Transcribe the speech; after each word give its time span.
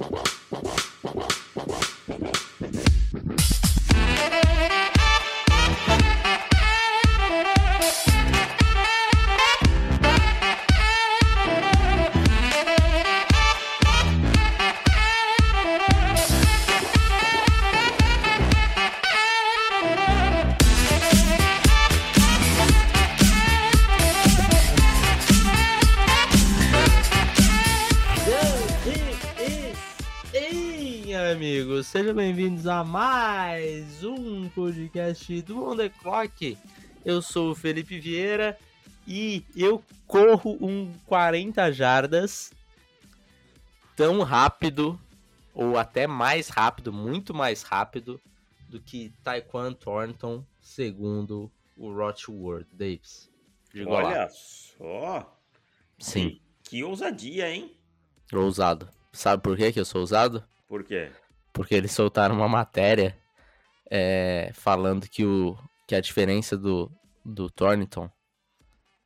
Wow. 0.00 0.39
Bem-vindos 32.60 32.66
a 32.66 32.84
mais 32.84 34.04
um 34.04 34.48
podcast 34.50 35.40
do 35.42 35.64
On 35.64 35.76
The 35.76 35.88
Clock. 35.88 36.58
Eu 37.04 37.22
sou 37.22 37.52
o 37.52 37.54
Felipe 37.54 37.98
Vieira 37.98 38.58
e 39.06 39.42
eu 39.56 39.82
corro 40.06 40.58
um 40.60 40.92
40 41.06 41.72
jardas 41.72 42.52
tão 43.96 44.20
rápido, 44.22 45.00
ou 45.54 45.78
até 45.78 46.06
mais 46.06 46.48
rápido, 46.48 46.92
muito 46.92 47.32
mais 47.32 47.62
rápido, 47.62 48.20
do 48.68 48.78
que 48.78 49.10
Taekwon 49.24 49.72
Thornton, 49.72 50.44
segundo 50.60 51.50
o 51.78 51.90
Rothward 51.94 52.66
Davis. 52.72 53.30
Digo 53.72 53.90
Olha 53.90 54.24
lá. 54.24 54.28
só! 54.28 55.38
Sim. 55.98 56.38
Que, 56.64 56.84
ousadia, 56.84 57.50
hein? 57.50 57.74
Ousado. 58.30 58.88
Sabe 59.12 59.42
por 59.42 59.56
que, 59.56 59.72
que 59.72 59.80
eu 59.80 59.84
sou 59.84 60.02
ousado? 60.02 60.44
Por 60.68 60.84
quê? 60.84 61.10
Porque 61.52 61.74
eles 61.74 61.92
soltaram 61.92 62.34
uma 62.34 62.48
matéria 62.48 63.16
é, 63.90 64.50
falando 64.54 65.08
que, 65.08 65.24
o, 65.24 65.56
que 65.86 65.94
a 65.94 66.00
diferença 66.00 66.56
do, 66.56 66.90
do 67.24 67.50
Thornton 67.50 68.10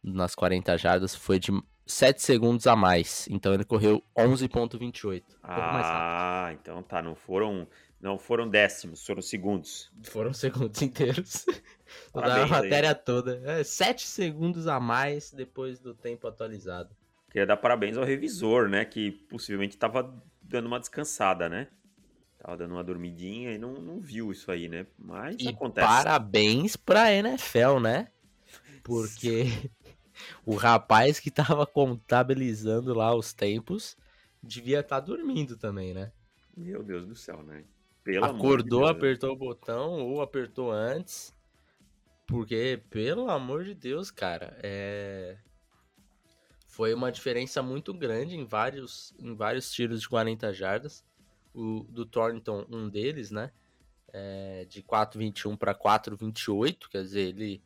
nas 0.02 0.34
40 0.34 0.76
jardas 0.76 1.14
foi 1.14 1.38
de 1.38 1.50
7 1.86 2.22
segundos 2.22 2.66
a 2.66 2.76
mais. 2.76 3.26
Então 3.30 3.54
ele 3.54 3.64
correu 3.64 4.02
11.28. 4.16 5.22
Ah, 5.42 6.50
então 6.52 6.82
tá, 6.82 7.02
não 7.02 7.14
foram 7.14 7.66
não 8.00 8.18
foram 8.18 8.46
décimos, 8.46 9.04
foram 9.04 9.22
segundos. 9.22 9.90
Foram 10.02 10.34
segundos 10.34 10.82
inteiros. 10.82 11.46
a 12.12 12.46
matéria 12.46 12.90
aí. 12.90 12.94
toda. 12.94 13.40
É, 13.46 13.64
7 13.64 14.06
segundos 14.06 14.66
a 14.66 14.78
mais 14.78 15.32
depois 15.32 15.78
do 15.78 15.94
tempo 15.94 16.28
atualizado. 16.28 16.94
Queria 17.30 17.46
dar 17.46 17.56
parabéns 17.56 17.96
ao 17.96 18.04
revisor, 18.04 18.68
né? 18.68 18.84
Que 18.84 19.10
possivelmente 19.10 19.74
estava 19.74 20.14
dando 20.42 20.66
uma 20.66 20.78
descansada, 20.78 21.48
né? 21.48 21.68
Tava 22.44 22.58
dando 22.58 22.72
uma 22.72 22.84
dormidinha 22.84 23.52
e 23.52 23.58
não, 23.58 23.72
não 23.72 23.98
viu 23.98 24.30
isso 24.30 24.50
aí, 24.50 24.68
né? 24.68 24.86
Mas 24.98 25.36
e 25.40 25.48
acontece. 25.48 25.88
Parabéns 25.88 26.76
pra 26.76 27.10
NFL, 27.10 27.80
né? 27.80 28.08
Porque 28.84 29.44
o 30.44 30.54
rapaz 30.54 31.18
que 31.18 31.30
tava 31.30 31.66
contabilizando 31.66 32.92
lá 32.92 33.14
os 33.14 33.32
tempos 33.32 33.96
devia 34.42 34.80
estar 34.80 35.00
tá 35.00 35.06
dormindo 35.06 35.56
também, 35.56 35.94
né? 35.94 36.12
Meu 36.54 36.82
Deus 36.82 37.06
do 37.06 37.16
céu, 37.16 37.42
né? 37.42 37.64
Pelo 38.02 38.26
Acordou, 38.26 38.80
de 38.80 38.84
né? 38.84 38.90
apertou 38.90 39.32
o 39.32 39.36
botão 39.36 40.00
ou 40.02 40.20
apertou 40.20 40.70
antes. 40.70 41.34
Porque, 42.26 42.82
pelo 42.90 43.30
amor 43.30 43.64
de 43.64 43.74
Deus, 43.74 44.10
cara, 44.10 44.54
é... 44.62 45.38
foi 46.66 46.92
uma 46.92 47.10
diferença 47.10 47.62
muito 47.62 47.94
grande 47.94 48.36
em 48.36 48.44
vários, 48.44 49.14
em 49.18 49.34
vários 49.34 49.72
tiros 49.72 50.02
de 50.02 50.08
40 50.10 50.52
jardas 50.52 51.02
o, 51.54 51.86
do 51.88 52.04
Thornton, 52.04 52.66
um 52.70 52.88
deles, 52.88 53.30
né? 53.30 53.50
É, 54.12 54.64
de 54.68 54.82
4,21 54.82 55.56
para 55.56 55.74
4,28, 55.74 56.88
quer 56.90 57.02
dizer, 57.02 57.28
ele 57.28 57.62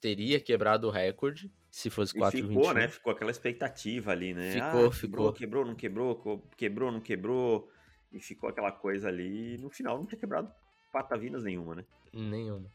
teria 0.00 0.40
quebrado 0.40 0.86
o 0.86 0.90
recorde 0.90 1.52
se 1.70 1.90
fosse 1.90 2.14
4,21. 2.14 2.48
Ficou, 2.48 2.74
né? 2.74 2.88
Ficou 2.88 3.12
aquela 3.12 3.30
expectativa 3.30 4.12
ali, 4.12 4.34
né? 4.34 4.52
Ficou, 4.52 4.86
ah, 4.86 4.92
ficou. 4.92 5.32
Quebrou, 5.32 5.64
não 5.64 5.74
quebrou, 5.74 6.42
quebrou, 6.56 6.92
não 6.92 7.00
quebrou. 7.00 7.70
E 8.10 8.20
ficou 8.20 8.48
aquela 8.48 8.72
coisa 8.72 9.08
ali. 9.08 9.54
E 9.54 9.58
no 9.58 9.68
final 9.68 9.98
não 9.98 10.06
tinha 10.06 10.18
quebrado 10.18 10.50
patavinas 10.92 11.44
nenhuma, 11.44 11.74
né? 11.74 11.84
Nenhuma. 12.12 12.72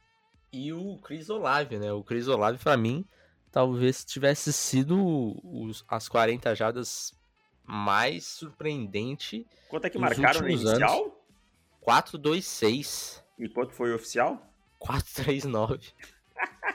E 0.51 0.71
o 0.71 0.97
Chris 0.99 1.29
Olave, 1.29 1.79
né? 1.79 1.91
O 1.91 2.03
Chris 2.03 2.27
Olave, 2.27 2.59
para 2.59 2.77
mim, 2.77 3.03
talvez 3.51 4.05
tivesse 4.05 4.53
sido 4.53 4.95
os, 5.43 5.83
as 5.87 6.07
40 6.07 6.53
jadas 6.53 7.13
mais 7.65 8.25
surpreendente. 8.25 9.47
Quanto 9.69 9.85
é 9.85 9.89
que 9.89 9.97
marcaram 9.97 10.41
no 10.41 10.49
inicial? 10.49 11.25
4-2-6. 11.85 13.23
E 13.39 13.49
quanto 13.49 13.73
foi 13.73 13.91
o 13.91 13.95
oficial? 13.95 14.41
4-3-9. 14.79 15.93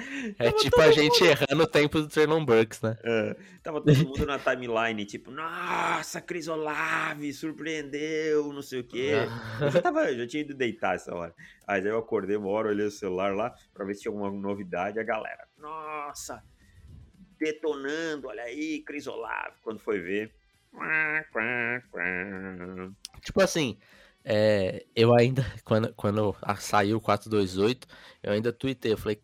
É 0.38 0.52
tipo 0.52 0.80
a 0.80 0.90
gente 0.90 1.20
mundo... 1.20 1.30
errando 1.30 1.62
o 1.62 1.66
tempo 1.66 2.00
do 2.00 2.08
Traylon 2.08 2.44
Burks, 2.44 2.80
né? 2.80 2.96
É, 3.02 3.36
tava 3.62 3.80
todo 3.80 3.96
mundo 4.04 4.26
na 4.26 4.38
timeline, 4.38 5.04
tipo, 5.04 5.30
nossa, 5.30 6.20
Cris 6.20 6.48
Olave, 6.48 7.32
surpreendeu, 7.32 8.52
não 8.52 8.62
sei 8.62 8.80
o 8.80 8.84
quê. 8.84 9.12
Eu 9.60 9.70
já, 9.70 9.82
tava, 9.82 10.12
já 10.14 10.26
tinha 10.26 10.42
ido 10.42 10.54
deitar 10.54 10.94
essa 10.94 11.14
hora. 11.14 11.34
Aí 11.66 11.84
eu 11.86 11.98
acordei 11.98 12.36
uma 12.36 12.48
hora, 12.48 12.68
olhei 12.68 12.86
o 12.86 12.90
celular 12.90 13.34
lá 13.34 13.54
pra 13.72 13.84
ver 13.84 13.94
se 13.94 14.02
tinha 14.02 14.12
alguma 14.12 14.30
novidade. 14.30 14.98
A 14.98 15.04
galera, 15.04 15.46
nossa, 15.56 16.42
detonando, 17.40 18.28
olha 18.28 18.42
aí, 18.42 18.82
Cris 18.82 19.06
Olave, 19.06 19.56
quando 19.62 19.80
foi 19.80 19.98
ver. 19.98 20.32
Tipo 23.22 23.40
assim, 23.40 23.78
é, 24.24 24.84
eu 24.94 25.14
ainda, 25.14 25.42
quando, 25.64 25.92
quando 25.94 26.36
saiu 26.58 26.98
o 26.98 27.00
428, 27.00 27.88
eu 28.22 28.32
ainda 28.32 28.52
tuitei, 28.52 28.92
eu 28.92 28.98
falei, 28.98 29.20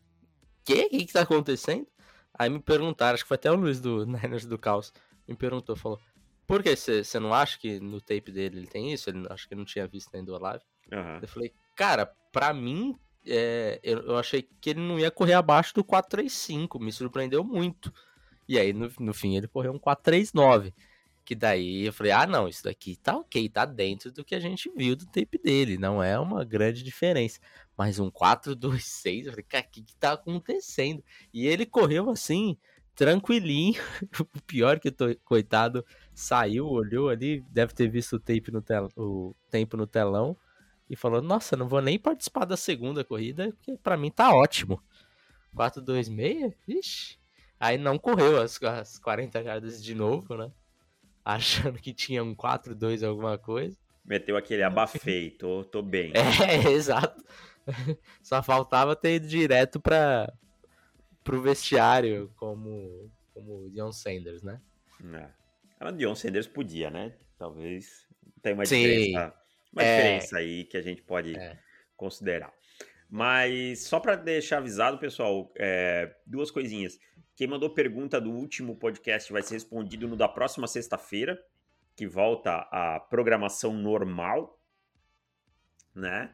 que? 0.65 0.87
O 0.87 0.89
que, 0.89 1.07
que 1.07 1.13
tá 1.13 1.23
acontecendo? 1.23 1.87
Aí 2.35 2.51
me 2.51 2.61
perguntaram, 2.61 3.15
acho 3.15 3.25
que 3.25 3.29
foi 3.29 3.37
até 3.37 3.51
o 3.51 3.55
Luiz 3.55 3.81
do 3.81 4.05
Niners 4.07 4.47
do 4.47 4.59
Caos, 4.59 4.93
me 5.29 5.37
perguntou, 5.37 5.77
falou, 5.77 6.01
por 6.47 6.63
que 6.63 6.75
você 6.75 7.21
não 7.21 7.35
acha 7.35 7.59
que 7.59 7.79
no 7.81 8.01
tape 8.01 8.33
dele 8.33 8.59
ele 8.59 8.67
tem 8.67 8.93
isso? 8.93 9.11
Ele 9.11 9.27
acho 9.31 9.49
que 9.49 9.55
não 9.55 9.65
tinha 9.65 9.87
visto 9.87 10.15
ainda 10.15 10.33
o 10.33 10.39
live. 10.39 10.65
Uhum. 10.93 11.19
Eu 11.21 11.29
falei, 11.29 11.53
cara, 11.75 12.07
pra 12.33 12.55
mim, 12.55 12.97
é, 13.27 13.81
eu, 13.83 13.99
eu, 14.01 14.17
achei 14.17 14.49
que 14.61 14.71
ele 14.71 14.81
não 14.81 14.99
ia 14.99 15.11
correr 15.11 15.33
abaixo 15.33 15.75
do 15.75 15.83
435, 15.83 16.79
me 16.79 16.93
surpreendeu 16.93 17.43
muito. 17.43 17.93
E 18.49 18.59
aí, 18.59 18.73
no, 18.73 18.91
no 19.01 19.15
fim, 19.15 19.37
ele 19.37 19.49
correu 19.49 19.73
um 19.73 19.79
439. 19.79 20.73
Que 21.25 21.35
daí 21.35 21.87
eu 21.87 21.93
falei, 21.93 22.13
ah, 22.13 22.27
não, 22.27 22.49
isso 22.49 22.63
daqui 22.63 22.95
tá 22.97 23.17
ok, 23.17 23.49
tá 23.49 23.65
dentro 23.65 24.13
do 24.13 24.25
que 24.25 24.35
a 24.35 24.39
gente 24.39 24.71
viu 24.77 24.95
do 24.95 25.07
tape 25.07 25.39
dele, 25.43 25.77
não 25.77 26.01
é 26.01 26.17
uma 26.19 26.45
grande 26.45 26.85
diferença. 26.85 27.41
Mas 27.77 27.99
um 27.99 28.09
426, 28.09 29.27
eu 29.27 29.33
falei, 29.33 29.45
cara, 29.49 29.67
o 29.67 29.71
que, 29.71 29.83
que 29.83 29.97
tá 29.97 30.13
acontecendo? 30.13 31.03
E 31.35 31.45
ele 31.47 31.67
correu 31.67 32.11
assim, 32.11 32.57
tranquilinho. 32.95 33.81
o 34.21 34.43
pior 34.43 34.79
que 34.79 34.91
tô, 34.93 35.15
coitado, 35.25 35.85
saiu, 36.15 36.69
olhou 36.69 37.09
ali, 37.09 37.45
deve 37.51 37.75
ter 37.75 37.89
visto 37.89 38.15
o, 38.17 38.21
tape 38.21 38.53
no 38.53 38.63
tel, 38.63 38.89
o 38.97 39.35
tempo 39.51 39.77
no 39.77 39.87
telão 39.87 40.37
e 40.89 40.97
falou: 40.97 41.21
Nossa, 41.21 41.57
não 41.57 41.69
vou 41.69 41.83
nem 41.83 41.99
participar 41.99 42.45
da 42.45 42.57
segunda 42.57 43.05
corrida, 43.05 43.53
porque 43.53 43.77
para 43.77 43.97
mim 43.97 44.11
tá 44.11 44.35
ótimo. 44.35 44.83
426? 45.55 46.55
Ixi. 46.67 47.19
Aí 47.59 47.79
não 47.79 47.99
correu 47.99 48.41
as, 48.41 48.63
as 48.63 48.99
40 48.99 49.43
jardas 49.43 49.83
de 49.83 49.95
novo, 49.95 50.37
né? 50.37 50.51
Achando 51.25 51.79
que 51.79 51.93
tinha 51.93 52.23
um 52.23 52.35
4-2 52.35 53.07
alguma 53.07 53.37
coisa. 53.37 53.77
Meteu 54.05 54.37
aquele 54.37 54.63
abafei, 54.63 55.31
tô, 55.31 55.65
tô 55.65 55.83
bem. 55.83 56.13
É, 56.49 56.71
exato. 56.71 57.25
Só 58.23 58.43
faltava 58.43 58.95
ter 58.95 59.17
ido 59.17 59.27
direto 59.27 59.81
para 59.81 60.33
pro 61.25 61.43
vestiário 61.43 62.33
como 62.37 63.11
como 63.35 63.65
o 63.65 63.71
Dion 63.71 63.93
Sanders, 63.93 64.43
né? 64.43 64.61
É. 65.13 65.85
O 65.85 65.93
Dion 65.93 66.15
Sanders 66.15 66.47
podia, 66.47 66.89
né? 66.89 67.15
Talvez 67.37 68.07
tem 68.41 68.55
uma 68.55 68.65
Sim. 68.65 68.83
diferença, 68.83 69.35
uma 69.73 69.83
é. 69.83 69.97
diferença 69.97 70.39
aí 70.39 70.65
que 70.65 70.77
a 70.77 70.83
gente 70.83 71.03
pode 71.03 71.37
é. 71.37 71.59
considerar. 71.97 72.56
Mas 73.09 73.85
só 73.85 74.01
para 74.01 74.17
deixar 74.17 74.59
avisado, 74.59 74.99
pessoal, 74.99 75.53
é, 75.57 76.17
duas 76.27 76.51
coisinhas. 76.51 76.99
Quem 77.37 77.47
mandou 77.47 77.71
pergunta 77.71 78.21
do 78.21 78.31
último 78.31 78.77
podcast 78.77 79.33
vai 79.33 79.43
ser 79.43 79.55
respondido 79.55 80.09
no 80.09 80.17
da 80.17 80.27
próxima 80.27 80.67
sexta-feira, 80.67 81.39
que 81.95 82.07
volta 82.07 82.67
a 82.71 82.99
programação 82.99 83.75
normal, 83.75 84.59
né? 85.95 86.33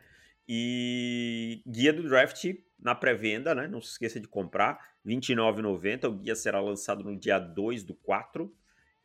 E 0.48 1.62
guia 1.66 1.92
do 1.92 2.02
draft 2.02 2.44
na 2.78 2.94
pré-venda, 2.94 3.54
né? 3.54 3.68
Não 3.68 3.80
se 3.80 3.92
esqueça 3.92 4.18
de 4.18 4.28
comprar, 4.28 4.74
R$ 5.04 5.14
29,90. 5.14 6.08
O 6.08 6.12
guia 6.12 6.34
será 6.34 6.60
lançado 6.60 7.04
no 7.04 7.18
dia 7.18 7.38
2 7.38 7.84
do 7.84 7.94
4. 7.94 8.52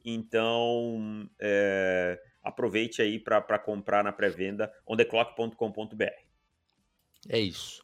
Então, 0.06 1.30
é, 1.40 2.20
aproveite 2.44 3.02
aí 3.02 3.20
para 3.20 3.60
comprar 3.60 4.04
na 4.04 4.12
pré-venda 4.12 4.72
ontheclock.com.br. 4.86 6.27
É 7.28 7.40
isso. 7.40 7.84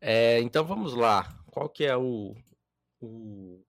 É, 0.00 0.40
então 0.40 0.64
vamos 0.64 0.94
lá. 0.94 1.42
Qual 1.50 1.68
que 1.68 1.84
é 1.84 1.96
o, 1.96 2.36
o, 3.00 3.64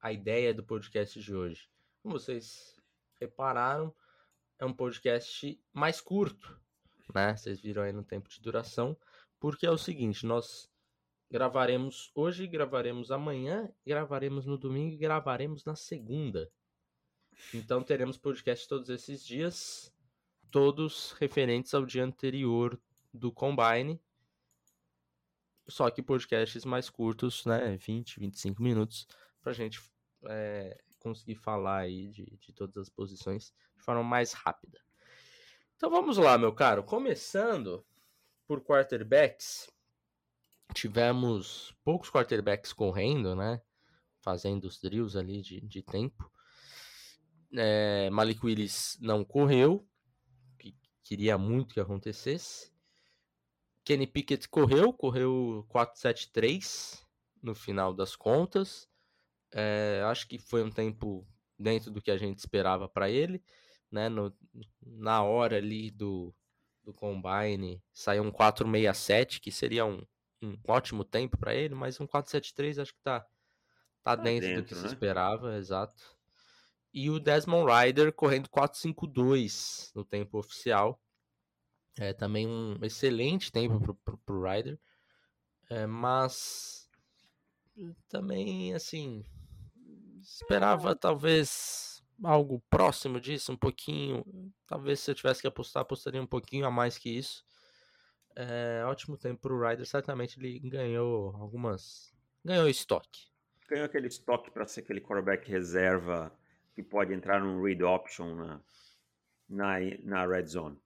a 0.00 0.12
ideia 0.12 0.52
do 0.52 0.62
podcast 0.62 1.20
de 1.20 1.34
hoje. 1.34 1.68
Como 2.02 2.18
vocês 2.18 2.78
repararam, 3.18 3.94
é 4.58 4.64
um 4.64 4.72
podcast 4.72 5.58
mais 5.72 6.00
curto, 6.00 6.60
né? 7.14 7.34
Vocês 7.36 7.60
viram 7.60 7.82
aí 7.82 7.92
no 7.92 8.04
tempo 8.04 8.28
de 8.28 8.40
duração, 8.40 8.96
porque 9.40 9.66
é 9.66 9.70
o 9.70 9.78
seguinte, 9.78 10.26
nós 10.26 10.70
gravaremos 11.30 12.10
hoje, 12.14 12.46
gravaremos 12.46 13.10
amanhã, 13.10 13.72
gravaremos 13.86 14.44
no 14.44 14.58
domingo 14.58 14.94
e 14.94 14.98
gravaremos 14.98 15.64
na 15.64 15.74
segunda. 15.74 16.50
Então 17.52 17.82
teremos 17.82 18.18
podcast 18.18 18.68
todos 18.68 18.90
esses 18.90 19.24
dias, 19.24 19.92
todos 20.50 21.12
referentes 21.12 21.72
ao 21.72 21.86
dia 21.86 22.04
anterior 22.04 22.78
do 23.12 23.32
Combine. 23.32 24.00
Só 25.68 25.90
que 25.90 26.02
podcasts 26.02 26.64
mais 26.64 26.90
curtos, 26.90 27.44
né? 27.46 27.76
20, 27.76 28.20
25 28.20 28.62
minutos, 28.62 29.06
pra 29.40 29.52
gente 29.52 29.80
é, 30.26 30.78
conseguir 30.98 31.36
falar 31.36 31.78
aí 31.78 32.08
de, 32.08 32.24
de 32.40 32.52
todas 32.52 32.76
as 32.76 32.88
posições 32.88 33.52
de 33.76 33.82
forma 33.82 34.02
mais 34.02 34.32
rápida. 34.32 34.78
Então 35.76 35.90
vamos 35.90 36.16
lá, 36.18 36.36
meu 36.38 36.52
caro. 36.52 36.82
Começando 36.82 37.84
por 38.46 38.62
quarterbacks, 38.62 39.70
tivemos 40.74 41.74
poucos 41.84 42.10
quarterbacks 42.10 42.72
correndo, 42.72 43.34
né? 43.34 43.60
Fazendo 44.20 44.64
os 44.64 44.80
drills 44.80 45.16
ali 45.16 45.40
de, 45.40 45.60
de 45.60 45.82
tempo. 45.82 46.30
É, 47.56 48.10
Malik 48.10 48.44
Willis 48.44 48.98
não 49.00 49.24
correu, 49.24 49.86
que 50.58 50.76
queria 51.02 51.38
muito 51.38 51.74
que 51.74 51.80
acontecesse. 51.80 52.73
Kenny 53.84 54.06
Pickett 54.06 54.48
correu, 54.48 54.92
correu 54.92 55.66
4.73 55.70 57.02
no 57.42 57.54
final 57.54 57.92
das 57.92 58.16
contas. 58.16 58.88
É, 59.52 60.02
acho 60.06 60.26
que 60.26 60.38
foi 60.38 60.62
um 60.62 60.70
tempo 60.70 61.26
dentro 61.58 61.90
do 61.90 62.00
que 62.00 62.10
a 62.10 62.16
gente 62.16 62.38
esperava 62.38 62.88
para 62.88 63.10
ele. 63.10 63.42
Né? 63.90 64.08
No, 64.08 64.34
na 64.82 65.22
hora 65.22 65.56
ali 65.58 65.90
do, 65.90 66.34
do 66.82 66.92
Combine 66.92 67.82
saiu 67.92 68.22
um 68.22 68.30
467, 68.30 69.40
que 69.40 69.52
seria 69.52 69.84
um, 69.84 70.02
um 70.42 70.58
ótimo 70.66 71.04
tempo 71.04 71.36
para 71.36 71.54
ele, 71.54 71.74
mas 71.74 72.00
um 72.00 72.06
473 72.06 72.78
acho 72.78 72.94
que 72.94 73.02
tá, 73.02 73.20
tá, 73.20 73.28
tá 74.02 74.16
dentro, 74.16 74.48
dentro, 74.48 74.62
do 74.62 74.68
que 74.68 74.74
né? 74.74 74.80
se 74.80 74.86
esperava, 74.86 75.56
exato. 75.56 76.02
E 76.92 77.10
o 77.10 77.18
Desmond 77.18 77.70
Ryder 77.70 78.12
correndo 78.12 78.48
452 78.48 79.90
no 79.94 80.04
tempo 80.04 80.38
oficial. 80.38 81.00
É 81.98 82.12
também 82.12 82.46
um 82.46 82.78
excelente 82.82 83.52
tempo 83.52 83.80
pro, 83.80 84.18
pro 84.18 84.42
Ryder. 84.42 84.78
É, 85.70 85.86
mas 85.86 86.88
também, 88.08 88.74
assim, 88.74 89.24
Esperava 90.24 90.96
talvez 90.96 92.02
algo 92.22 92.58
próximo 92.70 93.20
disso, 93.20 93.52
um 93.52 93.56
pouquinho. 93.56 94.24
Talvez 94.66 95.00
se 95.00 95.10
eu 95.10 95.14
tivesse 95.14 95.42
que 95.42 95.46
apostar, 95.46 95.82
apostaria 95.82 96.20
um 96.20 96.26
pouquinho 96.26 96.64
a 96.64 96.70
mais 96.70 96.96
que 96.96 97.10
isso. 97.10 97.44
É, 98.34 98.82
ótimo 98.86 99.18
tempo 99.18 99.42
para 99.42 99.52
o 99.52 99.60
Ryder, 99.60 99.86
certamente 99.86 100.40
ele 100.40 100.58
ganhou 100.60 101.36
algumas. 101.36 102.14
Ganhou 102.42 102.68
estoque. 102.68 103.28
Ganhou 103.68 103.84
aquele 103.84 104.08
estoque 104.08 104.50
para 104.50 104.66
ser 104.66 104.80
aquele 104.80 105.00
quarterback 105.00 105.48
reserva 105.48 106.32
que 106.74 106.82
pode 106.82 107.12
entrar 107.12 107.40
num 107.40 107.62
read 107.62 107.82
option 107.84 108.34
na, 108.34 108.60
na, 109.48 109.74
na 110.02 110.26
red 110.26 110.46
zone. 110.46 110.80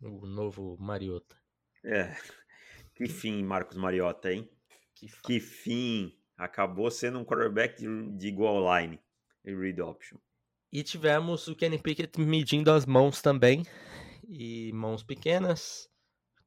O 0.00 0.26
novo 0.26 0.76
Mariota. 0.78 1.36
É. 1.84 2.14
Que 2.94 3.06
fim, 3.06 3.44
Marcos 3.44 3.76
Mariota, 3.76 4.32
hein? 4.32 4.50
Que, 4.92 5.06
que 5.22 5.38
fim 5.38 6.18
acabou 6.36 6.90
sendo 6.90 7.20
um 7.20 7.24
quarterback 7.24 7.78
de, 7.78 8.16
de 8.16 8.32
goal 8.32 8.76
line 8.76 8.98
em 9.44 9.56
read 9.56 9.80
option. 9.80 10.18
E 10.72 10.82
tivemos 10.82 11.46
o 11.46 11.54
Kenny 11.54 11.78
Pickett 11.78 12.20
medindo 12.20 12.72
as 12.72 12.84
mãos 12.84 13.22
também, 13.22 13.62
e 14.28 14.72
mãos 14.72 15.04
pequenas. 15.04 15.88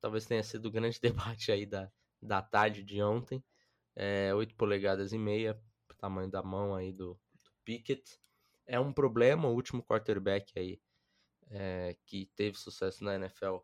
Talvez 0.01 0.25
tenha 0.25 0.43
sido 0.43 0.65
o 0.65 0.71
grande 0.71 0.99
debate 1.01 1.53
aí 1.53 1.65
da, 1.65 1.89
da 2.21 2.41
tarde 2.41 2.83
de 2.83 3.01
ontem. 3.01 3.41
É, 3.95 4.35
8 4.35 4.53
polegadas 4.55 5.13
e 5.13 5.17
meia, 5.17 5.57
tamanho 6.01 6.29
da 6.29 6.41
mão 6.41 6.75
aí 6.75 6.91
do, 6.91 7.13
do 7.13 7.51
Pickett. 7.63 8.19
É 8.65 8.79
um 8.79 8.91
problema, 8.91 9.47
o 9.47 9.53
último 9.53 9.83
quarterback 9.83 10.51
aí 10.57 10.81
é, 11.51 11.97
que 12.05 12.25
teve 12.35 12.57
sucesso 12.57 13.03
na 13.03 13.15
NFL 13.15 13.57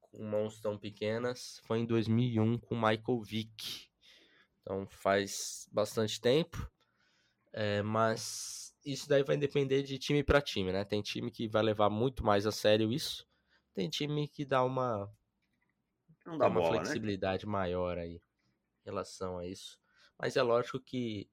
com 0.00 0.22
mãos 0.22 0.60
tão 0.60 0.78
pequenas 0.78 1.60
foi 1.64 1.80
em 1.80 1.86
2001 1.86 2.58
com 2.58 2.74
Michael 2.74 3.20
Vick. 3.22 3.88
Então 4.60 4.86
faz 4.86 5.68
bastante 5.72 6.20
tempo. 6.20 6.70
É, 7.52 7.82
mas 7.82 8.74
isso 8.84 9.08
daí 9.08 9.22
vai 9.22 9.36
depender 9.36 9.82
de 9.82 9.98
time 9.98 10.22
para 10.22 10.40
time, 10.40 10.72
né? 10.72 10.84
Tem 10.84 11.02
time 11.02 11.30
que 11.30 11.48
vai 11.48 11.62
levar 11.62 11.88
muito 11.88 12.24
mais 12.24 12.46
a 12.46 12.52
sério 12.52 12.92
isso. 12.92 13.26
Tem 13.72 13.88
time 13.88 14.28
que 14.28 14.44
dá 14.44 14.62
uma, 14.62 15.10
Não 16.24 16.38
dá, 16.38 16.44
dá 16.44 16.50
uma 16.50 16.60
bola, 16.60 16.72
né? 16.72 16.84
flexibilidade 16.84 17.46
né? 17.46 17.52
maior 17.52 17.98
aí 17.98 18.14
em 18.14 18.84
relação 18.84 19.38
a 19.38 19.46
isso. 19.46 19.78
Mas 20.18 20.36
é 20.36 20.42
lógico 20.42 20.78
que 20.78 21.28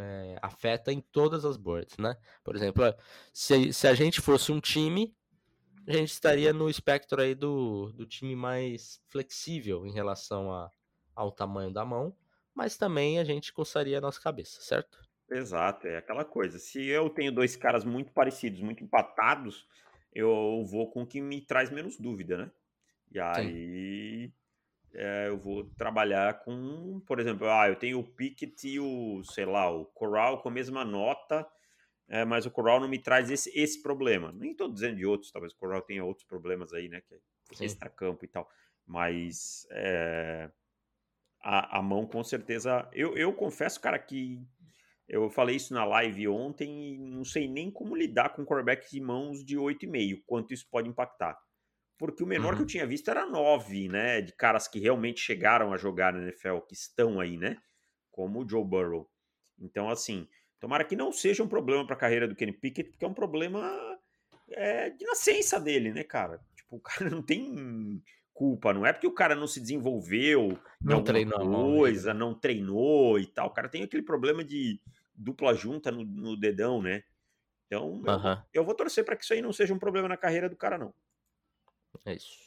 é, 0.00 0.38
afeta 0.42 0.92
em 0.92 1.00
todas 1.00 1.44
as 1.44 1.56
boards, 1.56 1.96
né? 1.98 2.16
Por 2.44 2.56
exemplo, 2.56 2.84
se, 3.32 3.72
se 3.72 3.86
a 3.86 3.94
gente 3.94 4.20
fosse 4.20 4.52
um 4.52 4.60
time, 4.60 5.14
a 5.86 5.92
gente 5.92 6.10
estaria 6.10 6.52
no 6.52 6.68
espectro 6.68 7.20
aí 7.20 7.34
do, 7.34 7.92
do 7.92 8.06
time 8.06 8.34
mais 8.34 9.00
flexível 9.08 9.86
em 9.86 9.92
relação 9.92 10.52
a, 10.52 10.70
ao 11.14 11.30
tamanho 11.30 11.72
da 11.72 11.84
mão 11.84 12.16
mas 12.56 12.78
também 12.78 13.18
a 13.18 13.24
gente 13.24 13.52
coçaria 13.52 13.98
a 13.98 14.00
nossa 14.00 14.18
cabeça, 14.18 14.62
certo? 14.62 14.98
Exato, 15.30 15.86
é 15.86 15.98
aquela 15.98 16.24
coisa. 16.24 16.58
Se 16.58 16.82
eu 16.86 17.10
tenho 17.10 17.30
dois 17.30 17.54
caras 17.54 17.84
muito 17.84 18.12
parecidos, 18.12 18.60
muito 18.62 18.82
empatados, 18.82 19.68
eu 20.10 20.64
vou 20.64 20.90
com 20.90 21.02
o 21.02 21.06
que 21.06 21.20
me 21.20 21.42
traz 21.42 21.70
menos 21.70 21.98
dúvida, 21.98 22.38
né? 22.38 22.50
E 23.12 23.20
aí 23.20 24.32
é, 24.96 25.28
eu 25.28 25.38
vou 25.38 25.64
trabalhar 25.76 26.40
com, 26.40 27.00
por 27.06 27.20
exemplo, 27.20 27.48
ah, 27.48 27.68
eu 27.68 27.76
tenho 27.76 27.98
o 27.98 28.04
Pickett 28.04 28.66
e 28.66 28.80
o, 28.80 29.22
sei 29.24 29.44
lá, 29.44 29.70
o 29.70 29.84
Coral 29.84 30.40
com 30.40 30.48
a 30.48 30.52
mesma 30.52 30.84
nota, 30.84 31.46
é, 32.08 32.24
mas 32.24 32.46
o 32.46 32.50
Coral 32.50 32.80
não 32.80 32.88
me 32.88 32.98
traz 32.98 33.30
esse, 33.30 33.50
esse 33.54 33.82
problema. 33.82 34.32
Nem 34.32 34.52
estou 34.52 34.72
dizendo 34.72 34.96
de 34.96 35.04
outros, 35.04 35.30
talvez 35.30 35.52
o 35.52 35.56
Coral 35.56 35.82
tenha 35.82 36.04
outros 36.04 36.26
problemas 36.26 36.72
aí, 36.72 36.88
né? 36.88 37.02
Que 37.02 37.14
é 37.14 37.64
extra-campo 37.64 38.24
e 38.24 38.28
tal. 38.28 38.48
Mas 38.86 39.66
é, 39.70 40.50
a, 41.42 41.78
a 41.78 41.82
mão 41.82 42.06
com 42.06 42.22
certeza. 42.24 42.88
Eu, 42.92 43.16
eu 43.16 43.32
confesso, 43.32 43.80
cara, 43.80 43.98
que 43.98 44.40
eu 45.08 45.28
falei 45.28 45.56
isso 45.56 45.74
na 45.74 45.84
live 45.84 46.26
ontem 46.28 46.94
e 46.94 46.98
não 46.98 47.24
sei 47.24 47.46
nem 47.46 47.70
como 47.70 47.94
lidar 47.94 48.30
com 48.30 48.44
quarterback 48.44 48.90
de 48.90 49.00
mãos 49.00 49.44
de 49.44 49.56
8,5, 49.56 50.22
quanto 50.26 50.54
isso 50.54 50.66
pode 50.70 50.88
impactar. 50.88 51.38
Porque 51.98 52.22
o 52.22 52.26
menor 52.26 52.50
uhum. 52.50 52.56
que 52.56 52.56
eu 52.56 52.62
uhum. 52.62 52.66
tinha 52.66 52.86
visto 52.86 53.10
era 53.10 53.26
9, 53.26 53.88
né? 53.88 54.20
De 54.20 54.32
caras 54.32 54.68
que 54.68 54.78
realmente 54.78 55.20
chegaram 55.20 55.72
a 55.72 55.76
jogar 55.76 56.12
na 56.12 56.22
NFL, 56.22 56.58
que 56.68 56.74
estão 56.74 57.18
aí, 57.18 57.36
né? 57.36 57.56
Como 58.10 58.42
o 58.42 58.48
Joe 58.48 58.64
Burrow. 58.64 59.10
Então, 59.58 59.88
assim, 59.88 60.28
tomara 60.60 60.84
que 60.84 60.94
não 60.94 61.10
seja 61.10 61.42
um 61.42 61.48
problema 61.48 61.86
para 61.86 61.96
a 61.96 61.98
carreira 61.98 62.28
do 62.28 62.34
Kenny 62.34 62.52
Pickett, 62.52 62.90
porque 62.90 63.04
é 63.04 63.08
um 63.08 63.14
problema 63.14 63.98
é, 64.50 64.90
de 64.90 65.04
nascença 65.04 65.58
dele, 65.58 65.92
né, 65.92 66.04
cara? 66.04 66.40
Tipo, 66.54 66.76
o 66.76 66.80
cara 66.80 67.10
não 67.10 67.22
tem 67.22 68.02
culpa, 68.34 68.74
não 68.74 68.84
é 68.84 68.92
porque 68.92 69.06
o 69.06 69.14
cara 69.14 69.34
não 69.34 69.46
se 69.46 69.58
desenvolveu, 69.58 70.58
não 70.78 71.02
treinou 71.02 71.50
coisa, 71.50 72.12
não, 72.12 72.30
não 72.30 72.38
treinou 72.38 73.18
e 73.18 73.26
tal. 73.26 73.46
O 73.46 73.52
cara 73.52 73.68
tem 73.68 73.82
aquele 73.82 74.02
problema 74.02 74.44
de 74.44 74.78
dupla 75.14 75.54
junta 75.54 75.90
no, 75.90 76.04
no 76.04 76.36
dedão, 76.38 76.82
né? 76.82 77.02
Então, 77.66 77.94
uh 77.94 78.04
-huh. 78.04 78.44
eu, 78.52 78.60
eu, 78.60 78.64
vou 78.64 78.74
torcer 78.74 79.04
para 79.04 79.16
que 79.16 79.24
isso 79.24 79.32
aí 79.32 79.40
não 79.40 79.52
seja 79.52 79.72
um 79.72 79.78
problema 79.78 80.06
na 80.06 80.18
carreira 80.18 80.50
do 80.50 80.56
cara, 80.56 80.76
não. 80.76 80.92
É 82.04 82.14
isso. 82.14 82.46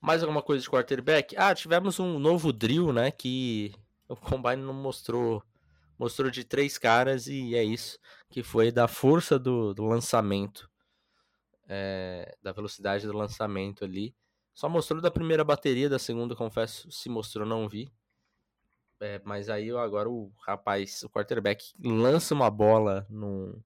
Mais 0.00 0.22
alguma 0.22 0.42
coisa 0.42 0.62
de 0.62 0.70
quarterback? 0.70 1.34
Ah, 1.36 1.54
tivemos 1.54 1.98
um 1.98 2.18
novo 2.18 2.52
drill, 2.52 2.92
né? 2.92 3.10
Que 3.10 3.74
o 4.08 4.16
Combine 4.16 4.62
não 4.62 4.74
mostrou. 4.74 5.42
Mostrou 5.98 6.30
de 6.30 6.44
três 6.44 6.76
caras 6.76 7.26
e 7.26 7.54
é 7.54 7.62
isso. 7.62 7.98
Que 8.28 8.42
foi 8.42 8.70
da 8.70 8.86
força 8.86 9.38
do, 9.38 9.72
do 9.72 9.84
lançamento. 9.84 10.70
É, 11.66 12.36
da 12.42 12.52
velocidade 12.52 13.06
do 13.06 13.16
lançamento 13.16 13.84
ali. 13.84 14.14
Só 14.52 14.68
mostrou 14.68 15.00
da 15.00 15.10
primeira 15.10 15.42
bateria, 15.42 15.88
da 15.88 15.98
segunda, 15.98 16.36
confesso, 16.36 16.90
se 16.90 17.08
mostrou, 17.08 17.46
não 17.46 17.68
vi. 17.68 17.90
É, 19.00 19.20
mas 19.24 19.48
aí 19.48 19.70
agora 19.70 20.08
o 20.08 20.32
rapaz, 20.46 21.02
o 21.02 21.10
quarterback, 21.10 21.72
lança 21.82 22.34
uma 22.34 22.48
bola 22.50 23.06
num, 23.10 23.60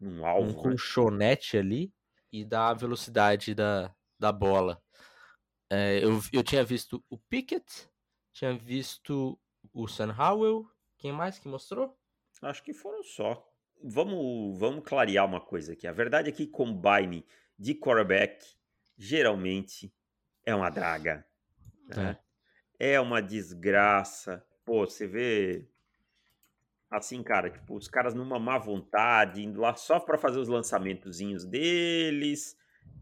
um 0.00 0.24
alvo, 0.26 0.50
um 0.50 0.54
né? 0.54 0.62
colchonete 0.62 1.58
ali 1.58 1.92
e 2.32 2.44
dá 2.44 2.68
a 2.68 2.74
velocidade 2.74 3.54
da, 3.54 3.94
da 4.20 4.30
bola. 4.30 4.80
É, 5.70 6.04
eu, 6.04 6.20
eu 6.32 6.42
tinha 6.44 6.62
visto 6.62 7.02
o 7.08 7.16
Pickett, 7.16 7.88
tinha 8.32 8.52
visto 8.56 9.40
o 9.72 9.88
Sam 9.88 10.14
Howell. 10.16 10.68
Quem 10.98 11.10
mais 11.10 11.38
que 11.38 11.48
mostrou? 11.48 11.98
Acho 12.42 12.62
que 12.62 12.74
foram 12.74 13.02
só. 13.02 13.46
Vamos, 13.82 14.58
vamos 14.58 14.84
clarear 14.84 15.24
uma 15.24 15.40
coisa 15.40 15.72
aqui. 15.72 15.86
A 15.86 15.92
verdade 15.92 16.28
é 16.28 16.32
que 16.32 16.46
combine 16.46 17.24
de 17.58 17.74
quarterback 17.74 18.44
geralmente 18.96 19.92
é 20.44 20.54
uma 20.54 20.68
draga. 20.68 21.26
Né? 21.86 22.18
É. 22.78 22.92
é 22.92 23.00
uma 23.00 23.22
desgraça. 23.22 24.44
Pô, 24.64 24.86
você 24.86 25.06
vê. 25.06 25.66
Assim, 26.90 27.22
cara, 27.22 27.48
tipo, 27.48 27.76
os 27.76 27.88
caras 27.88 28.14
numa 28.14 28.38
má 28.38 28.58
vontade, 28.58 29.44
indo 29.44 29.60
lá 29.60 29.74
só 29.74 30.00
para 30.00 30.18
fazer 30.18 30.40
os 30.40 30.48
lançamentozinhos 30.48 31.44
deles, 31.44 32.56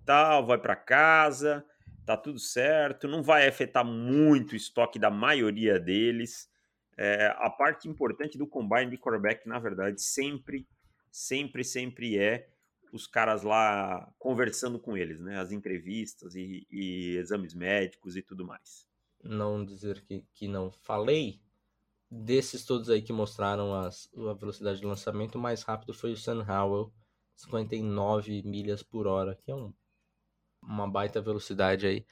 tal, 0.09 0.47
vai 0.47 0.57
para 0.57 0.75
casa, 0.75 1.63
tá 2.07 2.17
tudo 2.17 2.39
certo, 2.39 3.07
não 3.07 3.23
vai 3.23 3.47
afetar 3.47 3.85
muito 3.85 4.53
o 4.53 4.57
estoque 4.57 4.99
da 4.99 5.11
maioria 5.11 5.79
deles. 5.79 6.51
É, 6.97 7.27
a 7.37 7.51
parte 7.51 7.87
importante 7.87 8.39
do 8.39 8.47
combine 8.47 8.91
de 8.91 8.97
quarterback, 8.97 9.47
na 9.47 9.59
verdade, 9.59 10.01
sempre, 10.01 10.67
sempre, 11.11 11.63
sempre 11.63 12.17
é 12.17 12.49
os 12.91 13.07
caras 13.07 13.43
lá 13.43 14.11
conversando 14.19 14.79
com 14.79 14.97
eles, 14.97 15.21
né? 15.21 15.39
As 15.39 15.53
entrevistas 15.53 16.35
e, 16.35 16.67
e 16.71 17.17
exames 17.19 17.53
médicos 17.53 18.17
e 18.17 18.23
tudo 18.23 18.47
mais. 18.47 18.89
Não 19.23 19.63
dizer 19.63 20.01
que, 20.07 20.25
que 20.33 20.49
não 20.49 20.71
falei, 20.71 21.39
desses 22.11 22.65
todos 22.65 22.89
aí 22.89 23.03
que 23.03 23.13
mostraram 23.13 23.75
as, 23.75 24.09
a 24.17 24.33
velocidade 24.33 24.81
de 24.81 24.87
lançamento, 24.87 25.35
o 25.35 25.39
mais 25.39 25.63
rápido 25.65 25.93
foi 25.93 26.13
o 26.13 26.17
Sam 26.17 26.47
Howell, 26.49 26.91
59 27.37 28.43
milhas 28.45 28.83
por 28.83 29.07
hora, 29.07 29.35
que 29.35 29.51
é 29.51 29.55
um, 29.55 29.75
uma 30.63 30.89
baita 30.89 31.21
velocidade 31.21 31.87
aí. 31.87 32.07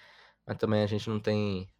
Mas 0.46 0.56
também 0.58 0.82
a 0.82 0.86
gente 0.86 1.08
não 1.08 1.20
tem 1.20 1.70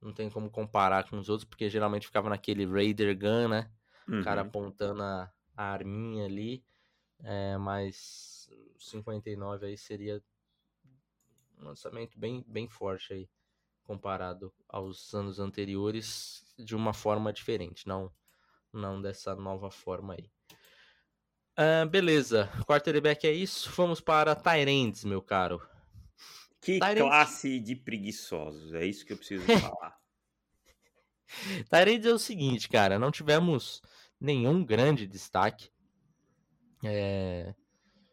não 0.00 0.12
tem 0.12 0.28
como 0.28 0.50
comparar 0.50 1.08
com 1.08 1.16
os 1.16 1.28
outros, 1.28 1.48
porque 1.48 1.70
geralmente 1.70 2.06
ficava 2.06 2.28
naquele 2.28 2.66
Raider 2.66 3.16
Gun, 3.16 3.48
né? 3.48 3.70
Uhum. 4.08 4.20
O 4.20 4.24
cara 4.24 4.40
apontando 4.40 5.00
a, 5.02 5.32
a 5.56 5.64
arminha 5.64 6.24
ali. 6.24 6.64
É, 7.22 7.56
mas 7.56 8.50
59 8.78 9.66
aí 9.66 9.78
seria 9.78 10.20
um 11.58 11.66
lançamento 11.66 12.18
bem, 12.18 12.44
bem 12.48 12.68
forte 12.68 13.12
aí 13.12 13.30
comparado 13.84 14.52
aos 14.68 15.14
anos 15.14 15.38
anteriores 15.38 16.44
de 16.58 16.74
uma 16.74 16.92
forma 16.92 17.32
diferente, 17.32 17.86
não 17.86 18.12
não 18.72 19.02
dessa 19.02 19.36
nova 19.36 19.70
forma 19.70 20.14
aí. 20.14 20.30
Uh, 21.58 21.86
beleza, 21.86 22.48
quarterback 22.66 23.26
é 23.26 23.32
isso. 23.32 23.70
Vamos 23.76 24.00
para 24.00 24.34
Tyrands, 24.34 25.04
meu 25.04 25.20
caro. 25.20 25.60
Que 26.62 26.78
classe 26.78 27.58
de 27.58 27.74
preguiçosos, 27.74 28.72
é 28.72 28.86
isso 28.86 29.04
que 29.04 29.12
eu 29.12 29.16
preciso 29.16 29.44
falar. 29.74 29.98
Tyrands 31.68 32.06
é 32.06 32.12
o 32.14 32.18
seguinte, 32.18 32.68
cara, 32.68 33.00
não 33.00 33.10
tivemos 33.10 33.82
nenhum 34.20 34.64
grande 34.64 35.06
destaque. 35.06 35.70
É... 36.84 37.52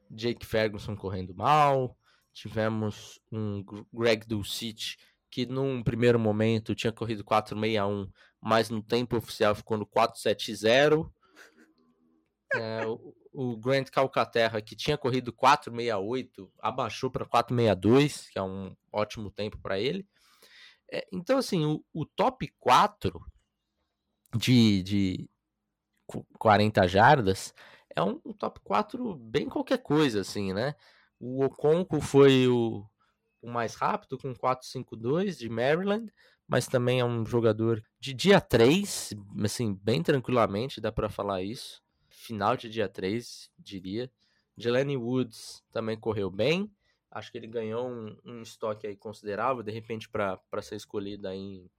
Jake 0.09 0.43
Ferguson 0.45 0.95
correndo 0.95 1.35
mal, 1.35 1.95
tivemos 2.33 3.21
um 3.31 3.63
Greg 3.93 4.25
Dulcich 4.25 4.97
que 5.29 5.45
num 5.45 5.83
primeiro 5.83 6.19
momento 6.19 6.73
tinha 6.73 6.91
corrido 6.91 7.23
461, 7.23 8.11
mas 8.41 8.71
no 8.71 8.81
tempo 8.81 9.15
oficial 9.15 9.53
ficou 9.53 9.77
no 9.77 9.85
470. 9.85 11.07
É, 12.55 12.87
o, 12.87 13.13
o 13.31 13.55
Grant 13.57 13.89
Calcaterra, 13.89 14.61
que 14.61 14.75
tinha 14.75 14.97
corrido 14.97 15.31
468, 15.31 16.51
abaixou 16.59 17.11
para 17.11 17.25
462, 17.25 18.29
que 18.29 18.39
é 18.39 18.43
um 18.43 18.75
ótimo 18.91 19.31
tempo 19.31 19.57
para 19.59 19.79
ele. 19.79 20.07
É, 20.91 21.07
então, 21.11 21.37
assim, 21.37 21.65
o, 21.65 21.83
o, 21.93 22.05
top 22.05 22.47
4 22.59 23.21
de, 24.35 24.83
de 24.83 25.29
40 26.39 26.87
jardas 26.87 27.53
é 27.95 28.01
um, 28.01 28.19
um 28.25 28.33
top 28.33 28.59
4 28.61 29.15
bem 29.15 29.47
qualquer 29.47 29.79
coisa, 29.79 30.21
assim, 30.21 30.51
né? 30.53 30.75
O 31.19 31.43
Oconco 31.43 32.01
foi 32.01 32.47
o, 32.47 32.85
o 33.41 33.49
mais 33.49 33.75
rápido, 33.75 34.17
com 34.17 34.33
4-5-2 34.33 35.37
de 35.37 35.49
Maryland, 35.49 36.11
mas 36.47 36.67
também 36.67 36.99
é 36.99 37.05
um 37.05 37.25
jogador 37.25 37.83
de 37.99 38.13
dia 38.13 38.41
3, 38.41 39.13
assim, 39.43 39.75
bem 39.75 40.01
tranquilamente, 40.01 40.81
dá 40.81 40.91
para 40.91 41.09
falar 41.09 41.43
isso. 41.43 41.81
Final 42.19 42.57
de 42.57 42.69
dia 42.69 42.89
3, 42.89 43.49
diria. 43.57 44.11
Jelani 44.57 44.97
Woods 44.97 45.63
também 45.71 45.97
correu 45.97 46.29
bem. 46.29 46.69
Acho 47.09 47.31
que 47.31 47.37
ele 47.37 47.47
ganhou 47.47 47.89
um, 47.89 48.17
um 48.25 48.41
estoque 48.41 48.85
aí 48.85 48.95
considerável, 48.95 49.63
de 49.63 49.71
repente, 49.71 50.09
para 50.09 50.61
ser 50.61 50.75
escolhido 50.75 51.29
aí 51.29 51.39
em, 51.39 51.71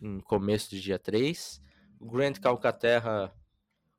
em 0.00 0.20
começo 0.20 0.70
de 0.70 0.80
dia 0.80 0.98
3. 0.98 1.60
O 2.00 2.10
Grant 2.10 2.40
Calcaterra 2.40 3.30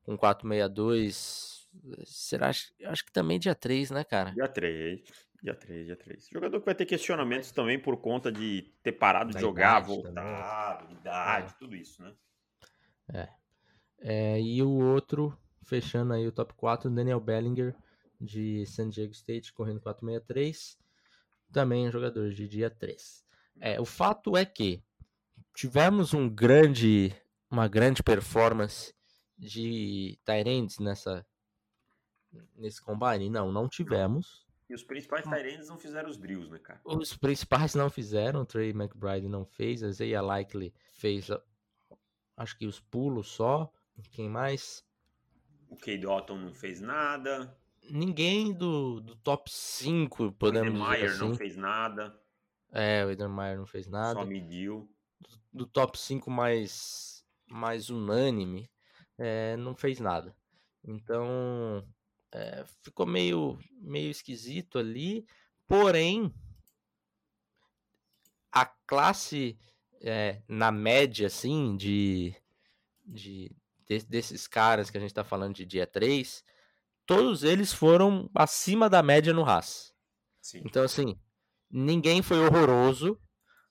com 0.02 0.18
462. 0.18 1.68
Será? 2.04 2.48
Acho 2.48 3.04
que 3.04 3.12
também 3.12 3.38
dia 3.38 3.54
3, 3.54 3.92
né, 3.92 4.02
cara? 4.02 4.32
Dia 4.32 4.48
3. 4.48 5.02
Dia 5.40 5.54
3, 5.54 5.86
dia 5.86 5.96
3. 5.96 6.28
Jogador 6.32 6.58
que 6.58 6.66
vai 6.66 6.74
ter 6.74 6.86
questionamentos 6.86 7.52
também 7.52 7.78
por 7.78 7.96
conta 7.98 8.32
de 8.32 8.74
ter 8.82 8.92
parado 8.92 9.30
da 9.30 9.38
de 9.38 9.40
jogar, 9.40 9.78
voltado, 9.78 10.92
idade, 10.92 11.52
é. 11.52 11.56
tudo 11.60 11.76
isso, 11.76 12.02
né? 12.02 12.12
É. 13.14 13.28
é. 14.00 14.40
E 14.40 14.60
o 14.62 14.70
outro, 14.70 15.38
fechando 15.66 16.14
aí 16.14 16.26
o 16.26 16.32
top 16.32 16.54
4, 16.54 16.88
Daniel 16.90 17.20
Bellinger, 17.20 17.74
de 18.20 18.64
San 18.66 18.88
Diego 18.88 19.12
State, 19.12 19.52
correndo 19.52 19.80
463. 19.80 20.78
Também 21.52 21.86
um 21.86 21.92
jogador 21.92 22.30
de 22.30 22.48
dia 22.48 22.70
3. 22.70 23.24
É, 23.60 23.80
o 23.80 23.84
fato 23.84 24.36
é 24.36 24.44
que 24.44 24.82
tivemos 25.54 26.14
um 26.14 26.28
grande, 26.28 27.14
uma 27.50 27.68
grande 27.68 28.02
performance 28.02 28.94
de 29.38 30.18
Tyrants 30.24 30.78
nessa 30.78 31.26
nesse 32.54 32.80
combine? 32.82 33.30
Não, 33.30 33.52
não 33.52 33.68
tivemos. 33.68 34.46
E 34.68 34.74
os 34.74 34.82
principais 34.82 35.24
Tyrands 35.24 35.68
não 35.68 35.78
fizeram 35.78 36.10
os 36.10 36.16
drills, 36.16 36.50
né, 36.50 36.58
cara? 36.58 36.80
Os 36.84 37.16
principais 37.16 37.74
não 37.74 37.88
fizeram, 37.88 38.42
o 38.42 38.46
Trey 38.46 38.70
McBride 38.70 39.28
não 39.28 39.44
fez, 39.44 39.82
a 39.82 39.90
Zaya 39.92 40.20
Likely 40.20 40.74
fez, 40.90 41.28
acho 42.36 42.58
que 42.58 42.66
os 42.66 42.80
pulos 42.80 43.28
só. 43.28 43.72
Quem 44.10 44.28
mais? 44.28 44.84
O 45.68 45.76
Cade 45.76 46.06
Otton 46.06 46.38
não 46.38 46.54
fez 46.54 46.80
nada. 46.80 47.56
Ninguém 47.88 48.52
do, 48.52 49.00
do 49.00 49.16
top 49.16 49.50
5, 49.50 50.32
podemos 50.32 50.72
dizer 50.72 50.84
assim. 50.84 50.84
O 50.84 50.90
Meyer 50.90 51.18
não 51.18 51.34
fez 51.34 51.56
nada. 51.56 52.20
É, 52.72 53.04
o 53.04 53.10
Edelmeyer 53.10 53.56
não 53.56 53.66
fez 53.66 53.86
nada. 53.86 54.20
Só 54.20 54.26
mediu. 54.26 54.88
Do, 55.20 55.64
do 55.64 55.66
top 55.66 55.98
5 55.98 56.30
mais, 56.30 57.24
mais 57.46 57.90
unânime, 57.90 58.70
é, 59.16 59.56
não 59.56 59.74
fez 59.74 60.00
nada. 60.00 60.36
Então, 60.84 61.86
é, 62.32 62.64
ficou 62.82 63.06
meio, 63.06 63.58
meio 63.80 64.10
esquisito 64.10 64.78
ali, 64.78 65.26
porém 65.66 66.32
a 68.52 68.66
classe 68.66 69.58
é, 70.00 70.42
na 70.48 70.70
média, 70.70 71.26
assim, 71.26 71.76
de, 71.76 72.34
de, 73.04 73.50
de, 73.88 74.04
desses 74.06 74.46
caras 74.46 74.90
que 74.90 74.96
a 74.96 75.00
gente 75.00 75.14
tá 75.14 75.24
falando 75.24 75.54
de 75.54 75.64
dia 75.64 75.86
3, 75.86 76.44
todos 77.04 77.42
eles 77.42 77.72
foram 77.72 78.30
acima 78.34 78.88
da 78.88 79.02
média 79.02 79.32
no 79.32 79.44
Haas. 79.44 79.94
Sim. 80.40 80.62
Então, 80.64 80.82
assim, 80.82 81.18
ninguém 81.70 82.22
foi 82.22 82.38
horroroso, 82.38 83.20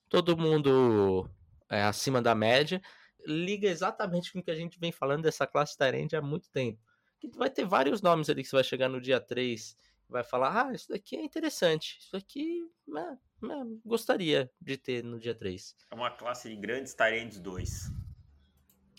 todo 0.08 0.36
mundo 0.36 1.28
é, 1.68 1.82
acima 1.82 2.20
da 2.20 2.34
média, 2.34 2.80
liga 3.26 3.68
exatamente 3.68 4.32
com 4.32 4.38
o 4.38 4.42
que 4.42 4.50
a 4.50 4.54
gente 4.54 4.78
vem 4.78 4.92
falando 4.92 5.22
dessa 5.22 5.46
classe 5.46 5.76
Tyrande 5.76 6.14
há 6.14 6.22
muito 6.22 6.50
tempo 6.50 6.80
que 7.18 7.28
vai 7.36 7.50
ter 7.50 7.64
vários 7.64 8.02
nomes 8.02 8.28
ali 8.28 8.42
que 8.42 8.48
você 8.48 8.56
vai 8.56 8.64
chegar 8.64 8.88
no 8.88 9.00
dia 9.00 9.20
3 9.20 9.76
vai 10.08 10.22
falar, 10.22 10.68
ah, 10.68 10.72
isso 10.72 10.88
daqui 10.88 11.16
é 11.16 11.24
interessante, 11.24 11.98
isso 12.00 12.16
aqui 12.16 12.64
né, 12.86 13.18
né, 13.42 13.64
gostaria 13.84 14.48
de 14.60 14.76
ter 14.76 15.02
no 15.02 15.18
dia 15.18 15.34
3. 15.34 15.74
É 15.90 15.94
uma 15.96 16.12
classe 16.12 16.48
de 16.48 16.54
grandes 16.54 16.94
Tyrands 16.94 17.40
2. 17.40 17.90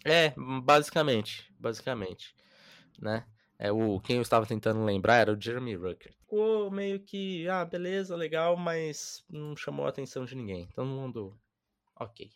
É, 0.06 0.34
basicamente, 0.64 1.52
basicamente, 1.60 2.36
né? 3.00 3.26
É, 3.60 3.72
o, 3.72 4.00
quem 4.00 4.18
eu 4.18 4.22
estava 4.22 4.46
tentando 4.46 4.84
lembrar 4.86 5.16
era 5.16 5.34
o 5.34 5.42
Jeremy 5.42 5.76
Rucker. 5.76 6.14
Ficou 6.14 6.70
meio 6.70 7.00
que, 7.00 7.48
ah, 7.50 7.66
beleza, 7.66 8.16
legal, 8.16 8.56
mas 8.56 9.26
não 9.28 9.56
chamou 9.58 9.86
a 9.86 9.90
atenção 9.90 10.26
de 10.26 10.36
ninguém. 10.36 10.68
Todo 10.76 10.88
mundo, 10.88 11.40
ok. 11.96 12.30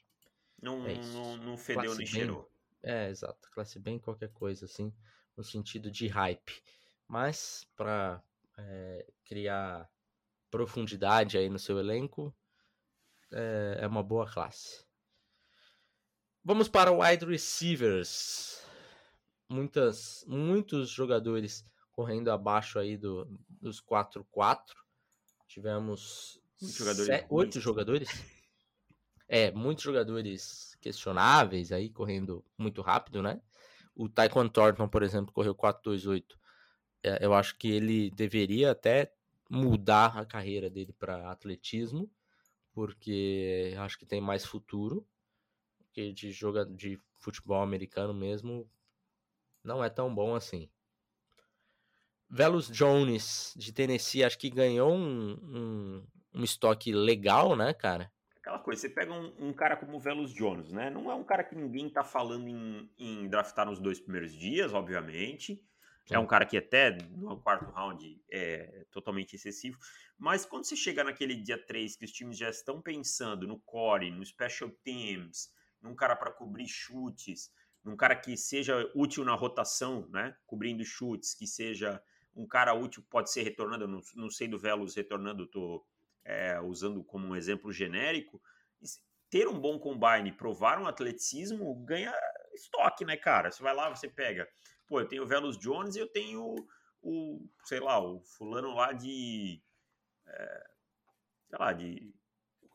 Não, 0.59 0.85
é 0.87 0.95
não, 0.95 1.37
não 1.37 1.57
fedeu 1.57 1.93
nem 1.95 2.07
cheirou. 2.07 2.51
É, 2.81 3.09
exato. 3.09 3.49
Classe 3.51 3.79
bem 3.79 3.99
qualquer 3.99 4.29
coisa, 4.29 4.65
assim 4.65 4.91
no 5.35 5.43
sentido 5.43 5.89
de 5.89 6.07
hype, 6.07 6.61
mas 7.07 7.67
para 7.75 8.23
é, 8.57 9.05
criar 9.25 9.89
profundidade 10.49 11.37
aí 11.37 11.49
no 11.49 11.59
seu 11.59 11.79
elenco 11.79 12.35
é, 13.31 13.79
é 13.81 13.87
uma 13.87 14.03
boa 14.03 14.29
classe. 14.31 14.85
Vamos 16.43 16.67
para 16.67 16.91
wide 16.91 17.23
receivers. 17.23 18.65
Muitas, 19.47 20.25
muitos 20.27 20.89
jogadores 20.89 21.63
correndo 21.91 22.31
abaixo 22.31 22.79
aí 22.79 22.97
do, 22.97 23.27
dos 23.47 23.79
4-4. 23.79 24.73
Tivemos 25.47 26.41
jogadores 26.59 27.25
oito 27.29 27.59
jogadores. 27.59 28.09
É, 29.27 29.51
muitos 29.51 29.83
jogadores 29.83 30.75
questionáveis 30.81 31.71
aí, 31.71 31.89
correndo 31.89 32.43
muito 32.57 32.81
rápido, 32.81 33.21
né? 33.21 33.39
O 33.95 34.09
Taekwondo 34.09 34.49
Thornton, 34.49 34.89
por 34.89 35.03
exemplo, 35.03 35.31
correu 35.31 35.53
4.28. 35.53 36.25
É, 37.03 37.23
eu 37.25 37.33
acho 37.33 37.55
que 37.55 37.69
ele 37.69 38.09
deveria 38.11 38.71
até 38.71 39.13
mudar 39.49 40.17
a 40.17 40.25
carreira 40.25 40.69
dele 40.69 40.91
para 40.91 41.31
atletismo, 41.31 42.11
porque 42.73 43.75
acho 43.77 43.99
que 43.99 44.05
tem 44.05 44.19
mais 44.19 44.43
futuro 44.43 45.07
que 45.91 46.11
de 46.13 46.31
joga 46.31 46.65
de 46.65 46.99
futebol 47.19 47.61
americano 47.61 48.13
mesmo. 48.13 48.69
não 49.63 49.83
é 49.83 49.89
tão 49.89 50.13
bom 50.13 50.35
assim. 50.35 50.69
Velos 52.29 52.69
Jones 52.69 53.53
de 53.57 53.73
Tennessee, 53.73 54.23
acho 54.23 54.39
que 54.39 54.49
ganhou 54.49 54.93
um, 54.93 55.31
um, 55.43 56.07
um 56.33 56.43
estoque 56.43 56.93
legal, 56.93 57.55
né, 57.55 57.73
cara? 57.73 58.11
Aquela 58.37 58.57
coisa, 58.57 58.81
você 58.81 58.89
pega 58.89 59.13
um, 59.13 59.49
um, 59.49 59.53
cara 59.53 59.75
como 59.75 59.97
o 59.97 59.99
Velos 59.99 60.33
Jones, 60.33 60.71
né? 60.71 60.89
Não 60.89 61.11
é 61.11 61.13
um 61.13 61.23
cara 61.23 61.43
que 61.43 61.55
ninguém 61.55 61.89
tá 61.89 62.03
falando 62.03 62.47
em, 62.47 62.89
em 62.97 63.27
draftar 63.27 63.65
nos 63.65 63.79
dois 63.79 63.99
primeiros 63.99 64.33
dias, 64.33 64.73
obviamente. 64.73 65.61
É 66.09 66.19
um 66.19 66.25
cara 66.25 66.45
que 66.45 66.57
até 66.57 66.91
no 66.91 67.39
quarto 67.39 67.71
round 67.71 68.21
é 68.29 68.85
totalmente 68.91 69.35
excessivo. 69.35 69.77
Mas 70.17 70.45
quando 70.45 70.65
você 70.65 70.75
chega 70.75 71.03
naquele 71.03 71.35
dia 71.35 71.57
3 71.57 71.95
que 71.95 72.05
os 72.05 72.11
times 72.11 72.37
já 72.37 72.49
estão 72.49 72.81
pensando 72.81 73.47
no 73.47 73.59
core, 73.59 74.11
no 74.11 74.25
special 74.25 74.69
teams, 74.83 75.49
num 75.81 75.95
cara 75.95 76.15
para 76.15 76.31
cobrir 76.31 76.67
chutes, 76.67 77.51
num 77.83 77.95
cara 77.95 78.15
que 78.15 78.37
seja 78.37 78.89
útil 78.95 79.25
na 79.25 79.33
rotação, 79.33 80.07
né? 80.09 80.35
Cobrindo 80.45 80.83
chutes, 80.85 81.33
que 81.33 81.47
seja 81.47 82.01
um 82.35 82.47
cara 82.47 82.73
útil, 82.73 83.03
pode 83.09 83.31
ser 83.31 83.43
retornando, 83.43 83.87
não, 83.87 84.01
não 84.15 84.29
sei 84.29 84.47
do 84.47 84.59
Velos 84.59 84.95
retornando, 84.95 85.47
tô 85.47 85.85
é, 86.23 86.59
usando 86.61 87.03
como 87.03 87.27
um 87.27 87.35
exemplo 87.35 87.71
genérico. 87.71 88.41
Ter 89.29 89.47
um 89.47 89.59
bom 89.59 89.79
combine, 89.79 90.31
provar 90.31 90.79
um 90.79 90.87
atleticismo, 90.87 91.73
ganha 91.85 92.13
estoque, 92.53 93.05
né, 93.05 93.17
cara? 93.17 93.49
Você 93.49 93.63
vai 93.63 93.73
lá, 93.73 93.89
você 93.89 94.07
pega 94.07 94.47
pô, 94.91 94.99
eu 94.99 95.07
tenho 95.07 95.23
o 95.23 95.25
Velos 95.25 95.57
Jones 95.57 95.95
e 95.95 95.99
eu 95.99 96.07
tenho 96.07 96.53
o, 97.01 97.49
sei 97.63 97.79
lá, 97.79 97.97
o 97.97 98.19
fulano 98.19 98.75
lá 98.75 98.91
de, 98.91 99.63
é, 100.27 100.63
sei 101.47 101.57
lá, 101.57 101.71
de 101.71 102.13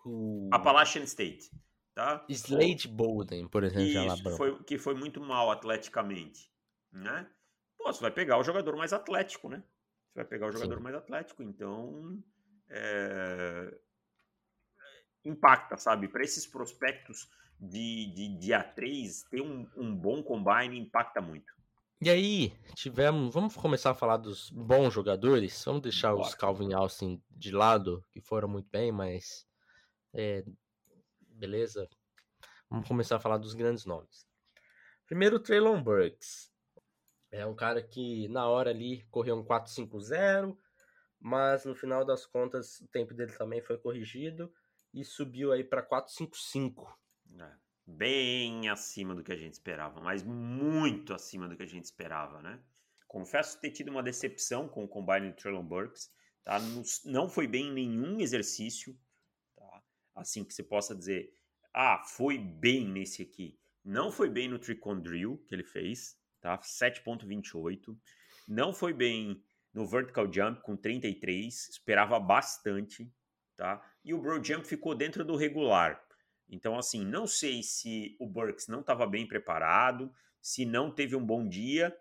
o... 0.02 0.48
Appalachian 0.50 1.02
State, 1.02 1.50
tá? 1.96 2.22
Slade 2.28 2.86
Bolden, 2.86 3.48
por 3.48 3.64
exemplo, 3.64 4.14
Isso, 4.14 4.36
foi, 4.36 4.62
que 4.64 4.76
foi 4.76 4.94
muito 4.94 5.18
mal 5.18 5.50
atleticamente, 5.50 6.52
né? 6.92 7.26
Pô, 7.78 7.90
você 7.90 8.02
vai 8.02 8.10
pegar 8.10 8.38
o 8.38 8.44
jogador 8.44 8.76
mais 8.76 8.92
atlético, 8.92 9.48
né? 9.48 9.64
Você 10.12 10.20
vai 10.20 10.24
pegar 10.26 10.48
o 10.48 10.52
jogador 10.52 10.76
Sim. 10.76 10.82
mais 10.82 10.94
atlético, 10.94 11.42
então 11.42 12.22
é... 12.68 13.78
impacta, 15.24 15.78
sabe? 15.78 16.06
Para 16.06 16.22
esses 16.22 16.46
prospectos 16.46 17.30
de, 17.58 18.12
de 18.12 18.38
dia 18.38 18.62
3, 18.62 19.22
ter 19.30 19.40
um, 19.40 19.66
um 19.74 19.96
bom 19.96 20.22
combine 20.22 20.78
impacta 20.78 21.22
muito. 21.22 21.50
E 21.98 22.10
aí, 22.10 22.52
tivemos. 22.74 23.32
Vamos 23.32 23.56
começar 23.56 23.92
a 23.92 23.94
falar 23.94 24.18
dos 24.18 24.50
bons 24.50 24.92
jogadores. 24.92 25.64
Vamos 25.64 25.80
deixar 25.80 26.12
Bora. 26.12 26.26
os 26.26 26.34
Calvin 26.34 26.74
Austin 26.74 27.22
de 27.30 27.52
lado, 27.52 28.04
que 28.10 28.20
foram 28.20 28.48
muito 28.48 28.68
bem, 28.70 28.92
mas. 28.92 29.46
É, 30.12 30.44
beleza. 31.36 31.88
Vamos 32.68 32.88
começar 32.88 33.16
a 33.16 33.20
falar 33.20 33.38
dos 33.38 33.54
grandes 33.54 33.84
nomes. 33.84 34.26
Primeiro, 35.06 35.38
Traylon 35.38 35.82
Burks. 35.82 36.50
É 37.30 37.44
um 37.46 37.54
cara 37.54 37.82
que 37.82 38.28
na 38.28 38.48
hora 38.48 38.70
ali 38.70 39.06
correu 39.10 39.36
um 39.36 39.44
4-5-0, 39.44 40.56
mas 41.20 41.64
no 41.64 41.74
final 41.74 42.04
das 42.04 42.24
contas 42.24 42.80
o 42.80 42.88
tempo 42.88 43.14
dele 43.14 43.32
também 43.32 43.60
foi 43.60 43.78
corrigido 43.78 44.52
e 44.94 45.04
subiu 45.04 45.52
aí 45.52 45.62
para 45.62 45.86
4-5-5. 45.86 46.86
É 47.38 47.52
bem 47.86 48.68
acima 48.68 49.14
do 49.14 49.22
que 49.22 49.32
a 49.32 49.36
gente 49.36 49.52
esperava, 49.52 50.00
mas 50.00 50.22
muito 50.22 51.14
acima 51.14 51.46
do 51.46 51.56
que 51.56 51.62
a 51.62 51.68
gente 51.68 51.84
esperava, 51.84 52.42
né? 52.42 52.60
Confesso 53.06 53.60
ter 53.60 53.70
tido 53.70 53.90
uma 53.90 54.02
decepção 54.02 54.68
com 54.68 54.84
o 54.84 54.88
combine 54.88 55.30
de 55.30 55.36
Traylon 55.36 55.64
Burks, 55.64 56.10
tá? 56.44 56.58
Não 57.04 57.28
foi 57.28 57.46
bem 57.46 57.68
em 57.68 57.72
nenhum 57.72 58.18
exercício? 58.18 58.98
Assim 60.16 60.42
que 60.42 60.52
você 60.52 60.64
possa 60.64 60.96
dizer, 60.96 61.32
ah, 61.72 62.02
foi 62.04 62.38
bem 62.38 62.88
nesse 62.88 63.22
aqui. 63.22 63.56
Não 63.84 64.10
foi 64.10 64.28
bem 64.28 64.48
no 64.48 64.58
Tricon 64.58 64.98
Drill 64.98 65.38
que 65.46 65.54
ele 65.54 65.62
fez, 65.62 66.16
tá? 66.40 66.58
7.28. 66.58 67.96
Não 68.48 68.72
foi 68.72 68.92
bem 68.92 69.40
no 69.72 69.86
Vertical 69.86 70.32
Jump 70.32 70.60
com 70.62 70.74
33, 70.74 71.68
esperava 71.68 72.18
bastante, 72.18 73.08
tá? 73.54 73.80
E 74.04 74.12
o 74.12 74.18
Bro 74.18 74.42
Jump 74.42 74.66
ficou 74.66 74.94
dentro 74.94 75.24
do 75.24 75.36
regular, 75.36 76.02
então, 76.48 76.78
assim, 76.78 77.04
não 77.04 77.26
sei 77.26 77.62
se 77.62 78.16
o 78.20 78.26
Burks 78.26 78.68
não 78.68 78.80
estava 78.80 79.06
bem 79.06 79.26
preparado, 79.26 80.12
se 80.40 80.64
não 80.64 80.90
teve 80.90 81.16
um 81.16 81.24
bom 81.24 81.46
dia, 81.46 81.96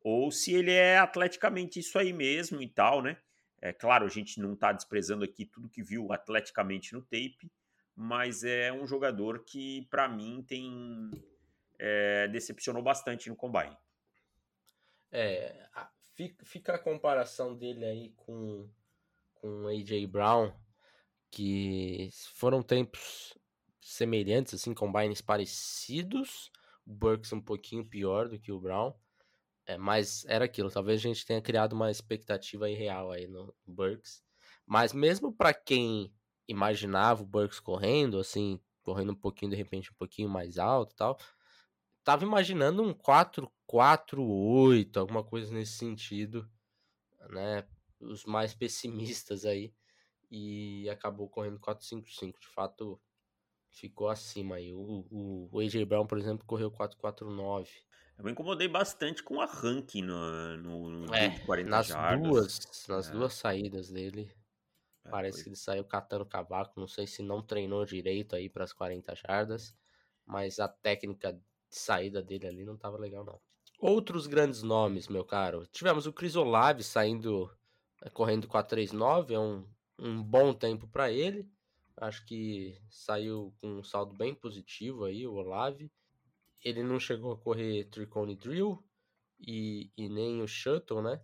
ou 0.00 0.30
se 0.30 0.54
ele 0.54 0.72
é 0.72 0.98
atleticamente 0.98 1.80
isso 1.80 1.98
aí 1.98 2.12
mesmo 2.12 2.62
e 2.62 2.68
tal, 2.68 3.02
né? 3.02 3.16
É 3.60 3.72
claro, 3.72 4.06
a 4.06 4.08
gente 4.08 4.40
não 4.40 4.54
está 4.54 4.72
desprezando 4.72 5.24
aqui 5.24 5.44
tudo 5.44 5.68
que 5.68 5.82
viu 5.82 6.12
atleticamente 6.12 6.92
no 6.92 7.02
tape, 7.02 7.50
mas 7.94 8.44
é 8.44 8.72
um 8.72 8.86
jogador 8.86 9.44
que, 9.44 9.86
para 9.90 10.08
mim, 10.08 10.44
tem 10.46 11.10
é, 11.78 12.28
decepcionou 12.28 12.82
bastante 12.82 13.28
no 13.28 13.36
combine. 13.36 13.76
É, 15.10 15.68
fica 16.44 16.74
a 16.74 16.78
comparação 16.78 17.56
dele 17.56 17.84
aí 17.84 18.10
com 18.10 18.68
com 19.40 19.68
AJ 19.68 20.06
Brown, 20.06 20.52
que 21.30 22.10
foram 22.34 22.62
tempos 22.62 23.38
semelhantes, 23.80 24.54
assim, 24.54 24.74
combines 24.74 25.20
parecidos. 25.20 26.50
O 26.84 26.92
Burks 26.92 27.32
um 27.32 27.40
pouquinho 27.40 27.84
pior 27.84 28.28
do 28.28 28.38
que 28.38 28.50
o 28.50 28.60
Brown. 28.60 28.92
É, 29.68 29.76
mas 29.76 30.24
era 30.24 30.46
aquilo, 30.46 30.70
talvez 30.70 30.98
a 30.98 31.02
gente 31.02 31.26
tenha 31.26 31.42
criado 31.42 31.74
uma 31.74 31.90
expectativa 31.90 32.70
irreal 32.70 33.12
aí 33.12 33.28
no 33.28 33.54
Burks. 33.66 34.24
Mas 34.66 34.94
mesmo 34.94 35.30
para 35.30 35.52
quem 35.52 36.10
imaginava 36.48 37.22
o 37.22 37.26
Burks 37.26 37.60
correndo, 37.60 38.18
assim, 38.18 38.58
correndo 38.82 39.12
um 39.12 39.14
pouquinho, 39.14 39.50
de 39.50 39.56
repente, 39.56 39.92
um 39.92 39.94
pouquinho 39.94 40.30
mais 40.30 40.58
alto 40.58 40.94
tal, 40.96 41.18
tava 42.02 42.24
imaginando 42.24 42.82
um 42.82 42.94
4-4-8, 42.94 44.96
alguma 44.96 45.22
coisa 45.22 45.52
nesse 45.52 45.72
sentido, 45.72 46.50
né? 47.28 47.68
Os 48.00 48.24
mais 48.24 48.54
pessimistas 48.54 49.44
aí. 49.44 49.74
E 50.30 50.88
acabou 50.88 51.28
correndo 51.28 51.60
4-5-5. 51.60 52.40
De 52.40 52.48
fato, 52.48 52.98
ficou 53.70 54.08
acima 54.08 54.56
aí. 54.56 54.72
O, 54.72 55.06
o, 55.10 55.50
o 55.52 55.60
AJ 55.60 55.84
Brown, 55.84 56.06
por 56.06 56.16
exemplo, 56.16 56.46
correu 56.46 56.70
449. 56.70 57.68
Eu 58.18 58.24
me 58.24 58.32
incomodei 58.32 58.66
bastante 58.66 59.22
com 59.22 59.40
a 59.40 59.46
ranking 59.46 60.02
no, 60.02 60.56
no, 60.56 60.90
no 61.06 61.14
é, 61.14 61.38
40 61.38 61.70
nas 61.70 61.86
jardas. 61.86 62.28
duas 62.28 62.86
Nas 62.88 63.08
é. 63.08 63.12
duas 63.12 63.34
saídas 63.34 63.90
dele. 63.90 64.32
É, 65.04 65.08
parece 65.08 65.36
foi. 65.36 65.44
que 65.44 65.48
ele 65.50 65.56
saiu 65.56 65.84
catando 65.84 66.26
cavaco. 66.26 66.80
Não 66.80 66.88
sei 66.88 67.06
se 67.06 67.22
não 67.22 67.40
treinou 67.40 67.84
direito 67.84 68.34
aí 68.34 68.48
para 68.48 68.64
as 68.64 68.72
40 68.72 69.14
jardas. 69.14 69.72
Mas 70.26 70.58
a 70.58 70.66
técnica 70.66 71.32
de 71.32 71.40
saída 71.70 72.20
dele 72.20 72.48
ali 72.48 72.64
não 72.64 72.76
tava 72.76 72.98
legal, 72.98 73.24
não. 73.24 73.40
Outros 73.78 74.26
grandes 74.26 74.64
nomes, 74.64 75.06
meu 75.06 75.24
caro. 75.24 75.64
Tivemos 75.66 76.04
o 76.04 76.12
Chris 76.12 76.34
Olave 76.34 76.82
saindo, 76.82 77.48
eh, 78.02 78.10
correndo 78.10 78.48
439. 78.48 79.34
É 79.34 79.38
um, 79.38 79.64
um 79.96 80.20
bom 80.20 80.52
tempo 80.52 80.88
para 80.88 81.12
ele. 81.12 81.48
Acho 81.96 82.26
que 82.26 82.76
saiu 82.90 83.54
com 83.60 83.78
um 83.78 83.84
saldo 83.84 84.12
bem 84.12 84.34
positivo 84.34 85.04
aí, 85.04 85.24
o 85.24 85.34
Olave. 85.34 85.88
Ele 86.64 86.82
não 86.82 86.98
chegou 86.98 87.32
a 87.32 87.38
correr 87.38 87.84
Tricone 87.84 88.34
Drill 88.36 88.82
e, 89.40 89.90
e 89.96 90.08
nem 90.08 90.42
o 90.42 90.46
Shuttle, 90.48 91.02
né? 91.02 91.22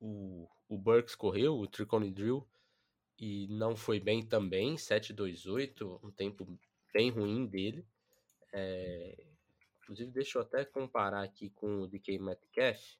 O, 0.00 0.48
o 0.68 0.78
Burks 0.78 1.14
correu 1.14 1.58
o 1.58 1.66
Tricone 1.66 2.10
Drill 2.10 2.46
e 3.18 3.46
não 3.48 3.76
foi 3.76 4.00
bem 4.00 4.24
também, 4.24 4.74
7.28, 4.74 6.00
um 6.02 6.10
tempo 6.10 6.58
bem 6.92 7.10
ruim 7.10 7.46
dele. 7.46 7.86
É, 8.52 9.24
inclusive, 9.78 10.10
deixa 10.10 10.38
eu 10.38 10.42
até 10.42 10.64
comparar 10.64 11.22
aqui 11.22 11.50
com 11.50 11.82
o 11.82 11.86
DK 11.86 12.18
Metcalf, 12.18 12.96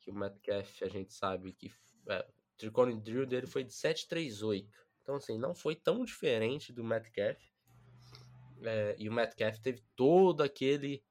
que 0.00 0.10
o 0.10 0.14
Metcalf 0.14 0.82
a 0.82 0.88
gente 0.88 1.12
sabe 1.12 1.52
que 1.52 1.72
é, 2.08 2.20
o 2.20 2.56
Tricone 2.56 3.00
Drill 3.00 3.26
dele 3.26 3.46
foi 3.46 3.64
de 3.64 3.72
7.38. 3.72 4.68
Então, 5.02 5.16
assim, 5.16 5.38
não 5.38 5.54
foi 5.54 5.74
tão 5.74 6.04
diferente 6.04 6.72
do 6.72 6.84
Metcalf. 6.84 7.40
É, 8.62 8.96
e 8.98 9.08
o 9.08 9.12
Metcalf 9.12 9.58
teve 9.58 9.82
todo 9.94 10.42
aquele 10.42 11.04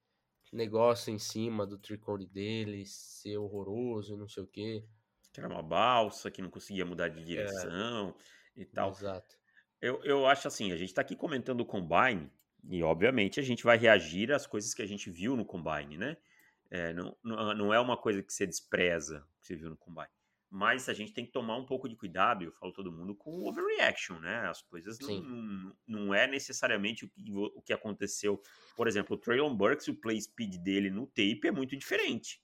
negócio 0.51 1.13
em 1.13 1.19
cima 1.19 1.65
do 1.65 1.77
tricore 1.77 2.25
dele 2.25 2.85
ser 2.85 3.37
horroroso 3.37 4.13
e 4.13 4.17
não 4.17 4.27
sei 4.27 4.43
o 4.43 4.47
quê. 4.47 4.85
Que 5.33 5.39
era 5.39 5.49
uma 5.49 5.63
balsa, 5.63 6.31
que 6.31 6.41
não 6.41 6.49
conseguia 6.49 6.85
mudar 6.85 7.09
de 7.09 7.23
direção 7.23 8.15
é, 8.55 8.61
e 8.61 8.65
tal. 8.65 8.91
Exato. 8.91 9.35
Eu, 9.81 10.01
eu 10.03 10.25
acho 10.25 10.47
assim, 10.47 10.71
a 10.71 10.77
gente 10.77 10.93
tá 10.93 11.01
aqui 11.01 11.15
comentando 11.15 11.61
o 11.61 11.65
Combine 11.65 12.31
e, 12.63 12.81
obviamente, 12.81 13.39
a 13.39 13.43
gente 13.43 13.63
vai 13.63 13.77
reagir 13.77 14.31
às 14.31 14.47
coisas 14.47 14.73
que 14.73 14.81
a 14.81 14.87
gente 14.87 15.09
viu 15.09 15.35
no 15.35 15.45
Combine, 15.45 15.97
né? 15.97 16.17
É, 16.71 16.93
não, 16.93 17.15
não 17.23 17.73
é 17.73 17.79
uma 17.79 17.95
coisa 17.95 18.23
que 18.23 18.33
você 18.33 18.47
despreza 18.47 19.27
que 19.39 19.47
você 19.47 19.55
viu 19.55 19.69
no 19.69 19.77
Combine 19.77 20.09
mas 20.49 20.87
a 20.87 20.93
gente 20.93 21.13
tem 21.13 21.25
que 21.25 21.31
tomar 21.31 21.57
um 21.57 21.65
pouco 21.65 21.89
de 21.89 21.95
cuidado, 21.95 22.43
eu 22.43 22.51
falo 22.51 22.71
todo 22.71 22.91
mundo, 22.91 23.15
com 23.15 23.47
overreaction, 23.47 24.19
né? 24.19 24.47
As 24.47 24.61
coisas 24.61 24.99
não, 24.99 25.75
não, 25.87 26.13
é 26.13 26.27
necessariamente 26.27 27.05
o 27.05 27.09
que, 27.09 27.23
o 27.31 27.61
que 27.61 27.73
aconteceu. 27.73 28.41
Por 28.75 28.87
exemplo, 28.87 29.15
o 29.15 29.19
Traylon 29.19 29.55
Burks, 29.55 29.87
o 29.87 29.95
play 29.95 30.19
speed 30.21 30.57
dele 30.57 30.89
no 30.89 31.07
tape 31.07 31.47
é 31.47 31.51
muito 31.51 31.75
diferente. 31.75 32.41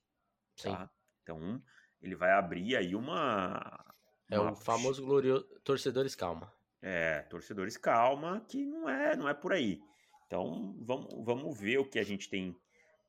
Tá? 0.62 0.90
Então, 1.24 1.62
ele 2.02 2.16
vai 2.16 2.32
abrir 2.32 2.76
aí 2.76 2.96
uma. 2.96 3.86
É 4.30 4.40
uma... 4.40 4.52
o 4.52 4.56
famoso 4.56 5.06
glorioso 5.06 5.46
torcedores 5.64 6.16
calma. 6.16 6.52
É, 6.82 7.22
torcedores 7.24 7.78
calma, 7.78 8.44
que 8.48 8.66
não 8.66 8.90
é, 8.90 9.16
não 9.16 9.30
é 9.30 9.34
por 9.34 9.54
aí. 9.54 9.80
Então, 10.26 10.76
vamos, 10.80 11.24
vamos 11.24 11.60
ver 11.60 11.78
o 11.78 11.86
que 11.86 12.00
a 12.00 12.04
gente 12.04 12.30
tem 12.30 12.58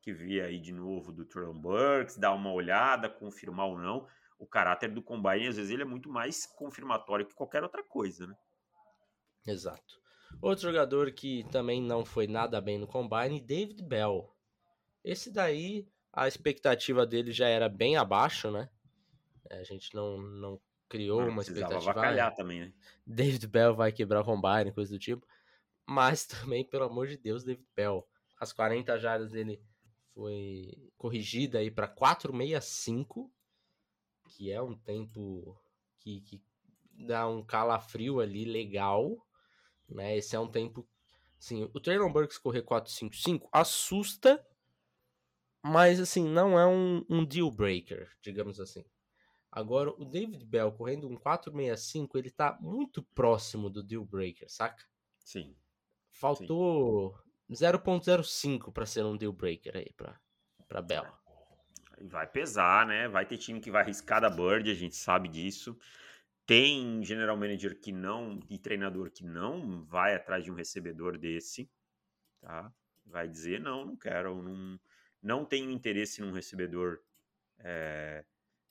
que 0.01 0.11
vir 0.11 0.41
aí 0.41 0.59
de 0.59 0.73
novo 0.73 1.13
do 1.13 1.23
Traylon 1.23 1.57
Burks, 1.57 2.17
dar 2.17 2.33
uma 2.33 2.51
olhada, 2.51 3.09
confirmar 3.09 3.67
ou 3.67 3.79
não. 3.79 4.05
O 4.43 4.45
caráter 4.45 4.91
do 4.91 5.01
Combine, 5.01 5.47
às 5.47 5.55
vezes, 5.55 5.71
ele 5.71 5.83
é 5.83 5.85
muito 5.85 6.09
mais 6.09 6.45
confirmatório 6.45 7.25
que 7.25 7.33
qualquer 7.33 7.63
outra 7.63 7.81
coisa, 7.81 8.27
né? 8.27 8.35
Exato. 9.47 10.01
Outro 10.41 10.63
jogador 10.63 11.13
que 11.13 11.45
também 11.49 11.81
não 11.81 12.03
foi 12.03 12.27
nada 12.27 12.59
bem 12.59 12.77
no 12.77 12.85
Combine, 12.85 13.39
David 13.39 13.81
Bell. 13.81 14.35
Esse 15.01 15.31
daí, 15.31 15.87
a 16.11 16.27
expectativa 16.27 17.05
dele 17.05 17.31
já 17.31 17.47
era 17.47 17.69
bem 17.69 17.95
abaixo, 17.95 18.51
né? 18.51 18.69
É, 19.49 19.59
a 19.59 19.63
gente 19.63 19.95
não, 19.95 20.17
não 20.17 20.61
criou 20.89 21.21
não, 21.21 21.29
uma 21.29 21.41
expectativa. 21.41 21.77
Avacalhar 21.91 22.35
também, 22.35 22.59
né? 22.65 22.73
David 23.07 23.47
Bell 23.47 23.73
vai 23.73 23.93
quebrar 23.93 24.19
o 24.19 24.25
Combine, 24.25 24.73
coisa 24.73 24.91
do 24.91 24.99
tipo. 24.99 25.25
Mas 25.87 26.25
também, 26.27 26.65
pelo 26.65 26.83
amor 26.83 27.07
de 27.07 27.15
Deus, 27.15 27.45
David 27.45 27.65
Bell. 27.73 28.05
As 28.37 28.51
40 28.51 28.99
jardas 28.99 29.31
dele 29.31 29.63
foi 30.13 30.91
corrigida 30.97 31.59
aí 31.59 31.71
para 31.71 31.87
465, 31.87 33.31
que 34.29 34.51
é 34.51 34.61
um 34.61 34.75
tempo 34.75 35.57
que, 35.99 36.21
que 36.21 36.41
dá 36.91 37.27
um 37.27 37.43
calafrio 37.43 38.19
ali 38.19 38.45
legal, 38.45 39.25
né? 39.89 40.17
Esse 40.17 40.35
é 40.35 40.39
um 40.39 40.49
tempo 40.49 40.87
assim, 41.39 41.69
o 41.73 41.79
Traylon 41.79 42.11
Burks 42.11 42.37
correr 42.37 42.61
455 42.61 43.49
assusta, 43.51 44.45
mas 45.61 45.99
assim, 45.99 46.27
não 46.27 46.57
é 46.57 46.65
um, 46.65 47.05
um 47.09 47.25
deal 47.25 47.51
breaker, 47.51 48.09
digamos 48.21 48.59
assim. 48.59 48.85
Agora, 49.51 49.91
o 49.91 50.05
David 50.05 50.43
Bell 50.45 50.71
correndo 50.71 51.07
um 51.07 51.15
465, 51.15 52.17
ele 52.17 52.31
tá 52.31 52.57
muito 52.59 53.03
próximo 53.03 53.69
do 53.69 53.83
deal 53.83 54.03
breaker, 54.03 54.49
saca? 54.49 54.83
Sim. 55.19 55.55
Faltou 56.09 57.15
0.05 57.51 58.71
para 58.71 58.85
ser 58.85 59.05
um 59.05 59.15
deal 59.15 59.31
breaker 59.31 59.77
aí 59.77 59.93
para 59.93 60.19
para 60.67 60.81
Bell. 60.81 61.05
Vai 62.07 62.27
pesar, 62.27 62.85
né? 62.85 63.07
Vai 63.07 63.25
ter 63.25 63.37
time 63.37 63.59
que 63.59 63.71
vai 63.71 63.81
arriscar 63.81 64.19
da 64.19 64.29
Bird, 64.29 64.69
a 64.69 64.73
gente 64.73 64.95
sabe 64.95 65.29
disso. 65.29 65.77
Tem 66.45 67.03
general 67.03 67.37
manager 67.37 67.79
que 67.79 67.91
não 67.91 68.39
e 68.49 68.57
treinador 68.57 69.09
que 69.09 69.23
não 69.23 69.85
vai 69.85 70.13
atrás 70.13 70.43
de 70.43 70.51
um 70.51 70.55
recebedor 70.55 71.17
desse, 71.17 71.71
tá? 72.41 72.71
Vai 73.05 73.29
dizer 73.29 73.61
não, 73.61 73.85
não 73.85 73.95
quero, 73.95 74.41
não, 74.41 74.79
não 75.21 75.45
tenho 75.45 75.71
interesse 75.71 76.21
num 76.21 76.33
recebedor 76.33 76.99
é, 77.59 78.25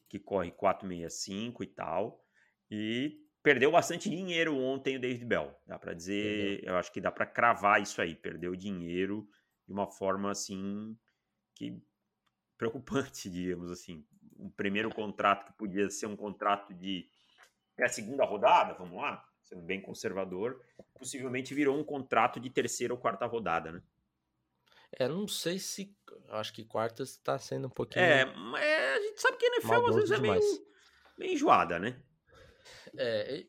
que 0.09 0.19
corre 0.19 0.51
465 0.51 1.63
e 1.63 1.67
tal. 1.67 2.23
E 2.71 3.19
perdeu 3.43 3.73
bastante 3.73 4.11
dinheiro 4.11 4.55
ontem 4.57 4.97
o 4.97 5.01
David 5.01 5.25
Bell. 5.25 5.59
Dá 5.67 5.79
para 5.79 5.95
dizer, 5.95 6.55
Entendeu? 6.55 6.73
eu 6.75 6.79
acho 6.79 6.93
que 6.93 7.01
dá 7.01 7.11
para 7.11 7.25
cravar 7.25 7.81
isso 7.81 8.01
aí. 8.03 8.15
Perdeu 8.15 8.55
dinheiro 8.55 9.27
de 9.67 9.73
uma 9.73 9.91
forma 9.91 10.31
assim 10.31 10.97
que 11.55 11.83
preocupante, 12.63 13.29
digamos 13.31 13.71
assim. 13.71 14.07
Um 14.39 14.51
primeiro 14.51 14.91
contrato 14.91 15.47
que 15.47 15.59
podia 15.59 15.91
ser 15.91 16.07
um 16.07 16.17
contrato 16.17 16.73
de 16.73 17.09
até 17.75 17.87
a 17.87 17.89
segunda 17.89 18.25
rodada, 18.25 18.75
vamos 18.75 19.01
lá, 19.01 19.25
sendo 19.43 19.63
bem 19.63 19.81
conservador, 19.81 20.61
possivelmente 20.95 21.55
virou 21.55 21.79
um 21.79 21.85
contrato 21.85 22.39
de 22.39 22.51
terceira 22.51 22.93
ou 22.93 23.01
quarta 23.01 23.25
rodada, 23.27 23.73
né? 23.73 23.83
É, 24.99 25.09
não 25.09 25.27
sei 25.27 25.59
se. 25.59 25.97
Acho 26.29 26.53
que 26.53 26.65
quarta 26.65 27.03
está 27.03 27.39
sendo 27.39 27.67
um 27.69 27.71
pouquinho. 27.71 28.05
É, 28.05 28.23
é, 28.59 28.95
a 28.95 29.01
gente 29.01 29.21
sabe 29.23 29.39
que 29.39 29.47
a 29.47 29.57
NFL 29.57 29.89
às 29.89 29.95
vezes 29.95 30.11
é 30.11 30.19
meio, 30.19 30.41
meio 31.19 31.33
enjoada, 31.33 31.79
né? 31.79 32.03
É, 32.99 33.47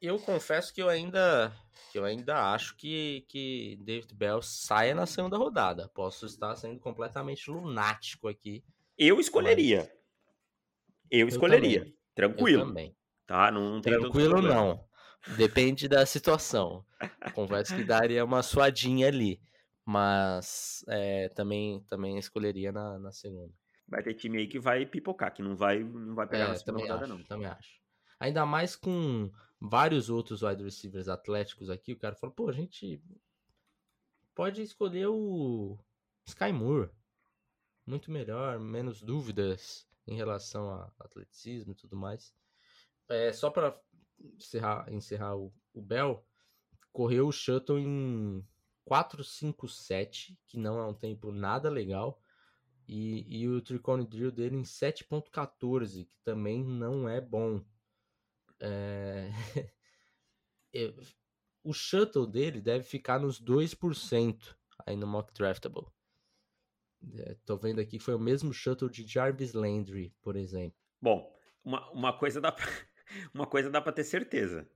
eu 0.00 0.18
confesso 0.18 0.72
que 0.72 0.82
eu 0.82 0.88
ainda 0.88 1.52
que 1.90 1.98
eu 1.98 2.04
ainda 2.04 2.52
acho 2.52 2.76
que, 2.76 3.24
que 3.28 3.78
David 3.80 4.14
Bell 4.14 4.42
saia 4.42 4.94
na 4.94 5.06
segunda 5.06 5.36
rodada. 5.36 5.88
Posso 5.94 6.26
estar 6.26 6.54
sendo 6.56 6.78
completamente 6.78 7.50
lunático 7.50 8.28
aqui. 8.28 8.64
Eu 8.98 9.20
escolheria. 9.20 9.80
Mas... 9.80 9.90
Eu 11.10 11.28
escolheria. 11.28 11.86
Eu 11.86 11.92
Tranquilo. 12.14 12.62
Eu 12.62 12.66
também. 12.66 12.96
Tá? 13.26 13.50
Não, 13.50 13.74
não 13.74 13.80
Tranquilo 13.80 14.42
não. 14.42 14.84
Depende 15.36 15.88
da 15.88 16.04
situação. 16.06 16.84
Confesso 17.34 17.74
que 17.74 17.84
daria 17.84 18.24
uma 18.24 18.42
suadinha 18.42 19.08
ali. 19.08 19.40
Mas 19.84 20.84
é, 20.88 21.28
também, 21.30 21.84
também 21.88 22.18
escolheria 22.18 22.72
na, 22.72 22.98
na 22.98 23.12
segunda. 23.12 23.52
Vai 23.88 24.02
ter 24.02 24.14
time 24.14 24.38
aí 24.38 24.48
que 24.48 24.58
vai 24.58 24.84
pipocar, 24.84 25.32
que 25.32 25.42
não 25.42 25.56
vai, 25.56 25.78
não 25.78 26.14
vai 26.14 26.26
pegar 26.26 26.46
é, 26.46 26.48
na 26.48 26.56
segunda 26.56 26.80
rodada, 26.80 27.04
acho, 27.04 27.14
não. 27.14 27.22
Também 27.22 27.46
acho. 27.46 27.80
Ainda 28.18 28.44
mais 28.44 28.74
com 28.74 29.30
vários 29.60 30.10
outros 30.10 30.42
wide 30.42 30.62
receivers 30.62 31.08
atléticos 31.08 31.70
aqui, 31.70 31.92
o 31.92 31.98
cara 31.98 32.14
falou, 32.14 32.34
pô, 32.34 32.48
a 32.48 32.52
gente 32.52 33.02
pode 34.34 34.62
escolher 34.62 35.06
o 35.06 35.78
Sky 36.26 36.52
Moore. 36.52 36.90
Muito 37.86 38.10
melhor, 38.10 38.58
menos 38.58 39.00
dúvidas 39.00 39.88
em 40.06 40.16
relação 40.16 40.70
a 40.70 40.92
atleticismo 40.98 41.72
e 41.72 41.76
tudo 41.76 41.96
mais. 41.96 42.34
É, 43.08 43.32
só 43.32 43.50
para 43.50 43.80
encerrar, 44.18 44.92
encerrar 44.92 45.36
o, 45.36 45.52
o 45.72 45.80
Bell, 45.80 46.24
correu 46.92 47.28
o 47.28 47.32
shuttle 47.32 47.78
em 47.78 48.44
457, 48.84 50.38
que 50.46 50.56
não 50.56 50.78
é 50.78 50.86
um 50.86 50.94
tempo 50.94 51.30
nada 51.30 51.68
legal. 51.68 52.20
E, 52.88 53.40
e 53.40 53.48
o 53.48 53.60
Tricone 53.60 54.06
Drill 54.06 54.30
dele 54.30 54.56
em 54.56 54.62
7.14, 54.62 56.06
que 56.06 56.18
também 56.22 56.64
não 56.64 57.08
é 57.08 57.20
bom. 57.20 57.64
É... 58.60 59.30
o 61.62 61.72
shuttle 61.72 62.26
dele 62.26 62.60
deve 62.60 62.84
ficar 62.84 63.18
nos 63.18 63.42
2% 63.42 64.56
aí 64.86 64.96
no 64.96 65.06
Mock 65.06 65.32
Draftable. 65.32 65.86
É, 67.18 67.36
tô 67.44 67.56
vendo 67.56 67.80
aqui 67.80 67.98
que 67.98 68.04
foi 68.04 68.14
o 68.14 68.18
mesmo 68.18 68.52
shuttle 68.52 68.90
de 68.90 69.06
Jarvis 69.06 69.52
Landry, 69.52 70.14
por 70.22 70.36
exemplo. 70.36 70.78
Bom, 71.00 71.32
uma, 71.64 71.90
uma 71.92 72.12
coisa 72.12 72.40
dá 72.40 72.50
pra, 72.52 72.66
uma 73.34 73.46
coisa 73.46 73.70
dá 73.70 73.80
para 73.80 73.92
ter 73.92 74.04
certeza. 74.04 74.68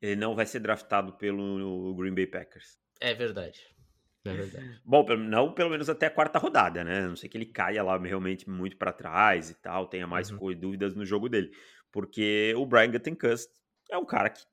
Ele 0.00 0.16
não 0.16 0.34
vai 0.34 0.46
ser 0.46 0.60
draftado 0.60 1.14
pelo 1.14 1.94
Green 1.96 2.14
Bay 2.14 2.26
Packers. 2.26 2.78
É 3.00 3.14
verdade. 3.14 3.60
É 4.24 4.34
verdade. 4.34 4.80
Bom, 4.84 5.04
não 5.16 5.52
pelo 5.52 5.70
menos 5.70 5.88
até 5.88 6.06
a 6.06 6.10
quarta 6.10 6.38
rodada, 6.38 6.84
né? 6.84 7.00
A 7.00 7.08
não 7.08 7.16
sei 7.16 7.28
que 7.28 7.36
ele 7.36 7.46
caia 7.46 7.82
lá 7.82 7.96
realmente 7.98 8.48
muito 8.48 8.76
para 8.76 8.92
trás 8.92 9.50
e 9.50 9.54
tal, 9.54 9.86
tenha 9.86 10.06
mais 10.06 10.30
uhum. 10.30 10.54
dúvidas 10.54 10.94
no 10.94 11.04
jogo 11.04 11.28
dele. 11.28 11.50
Porque 11.96 12.52
o 12.58 12.66
Brian 12.66 12.90
Guttenkust 12.90 13.50
é 13.90 13.96
um 13.96 14.04
cara 14.04 14.28
que 14.28 14.44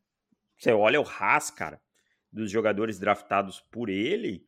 você 0.58 0.72
olha 0.72 1.02
o 1.02 1.06
Haas, 1.06 1.52
cara, 1.52 1.82
dos 2.32 2.50
jogadores 2.50 2.98
draftados 2.98 3.60
por 3.70 3.90
ele, 3.90 4.46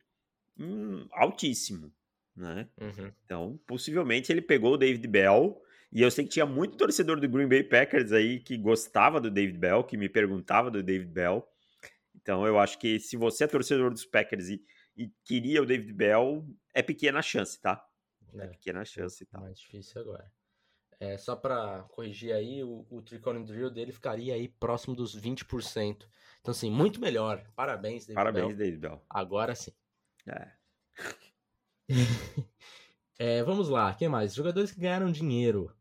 hum, 0.58 1.06
altíssimo, 1.12 1.92
né? 2.34 2.66
Uhum. 2.80 3.12
Então, 3.22 3.60
possivelmente 3.66 4.32
ele 4.32 4.40
pegou 4.40 4.72
o 4.72 4.76
David 4.78 5.06
Bell, 5.08 5.62
e 5.92 6.00
eu 6.00 6.10
sei 6.10 6.24
que 6.24 6.30
tinha 6.30 6.46
muito 6.46 6.78
torcedor 6.78 7.20
do 7.20 7.28
Green 7.28 7.46
Bay 7.46 7.62
Packers 7.62 8.12
aí 8.12 8.40
que 8.40 8.56
gostava 8.56 9.20
do 9.20 9.30
David 9.30 9.58
Bell, 9.58 9.84
que 9.84 9.98
me 9.98 10.08
perguntava 10.08 10.70
do 10.70 10.82
David 10.82 11.12
Bell. 11.12 11.46
Então, 12.14 12.46
eu 12.46 12.58
acho 12.58 12.78
que 12.78 12.98
se 12.98 13.14
você 13.14 13.44
é 13.44 13.46
torcedor 13.46 13.90
dos 13.90 14.06
Packers 14.06 14.48
e, 14.48 14.64
e 14.96 15.10
queria 15.22 15.60
o 15.60 15.66
David 15.66 15.92
Bell, 15.92 16.48
é 16.72 16.80
pequena 16.80 17.18
a 17.18 17.22
chance, 17.22 17.60
tá? 17.60 17.86
É, 18.32 18.44
é 18.44 18.46
pequena 18.46 18.80
a 18.80 18.84
chance, 18.86 19.26
tá? 19.26 19.38
Mais 19.38 19.60
difícil 19.60 20.00
agora. 20.00 20.32
É, 20.98 21.18
só 21.18 21.36
para 21.36 21.82
corrigir 21.90 22.32
aí, 22.32 22.64
o, 22.64 22.86
o 22.90 23.02
Tricone 23.02 23.44
Drill 23.44 23.70
dele 23.70 23.92
ficaria 23.92 24.34
aí 24.34 24.48
próximo 24.48 24.94
dos 24.96 25.14
20%. 25.18 26.06
Então, 26.40 26.52
assim, 26.52 26.70
muito 26.70 27.00
melhor. 27.00 27.44
Parabéns, 27.54 28.06
David 28.06 28.14
Parabéns, 28.14 28.46
Bell. 28.48 28.56
David 28.56 28.78
Bell. 28.78 29.02
Agora 29.10 29.54
sim. 29.54 29.72
É. 30.26 30.52
é, 33.18 33.42
vamos 33.42 33.68
lá, 33.68 33.92
quem 33.94 34.08
mais? 34.08 34.34
Jogadores 34.34 34.72
que 34.72 34.80
ganharam 34.80 35.12
dinheiro. 35.12 35.74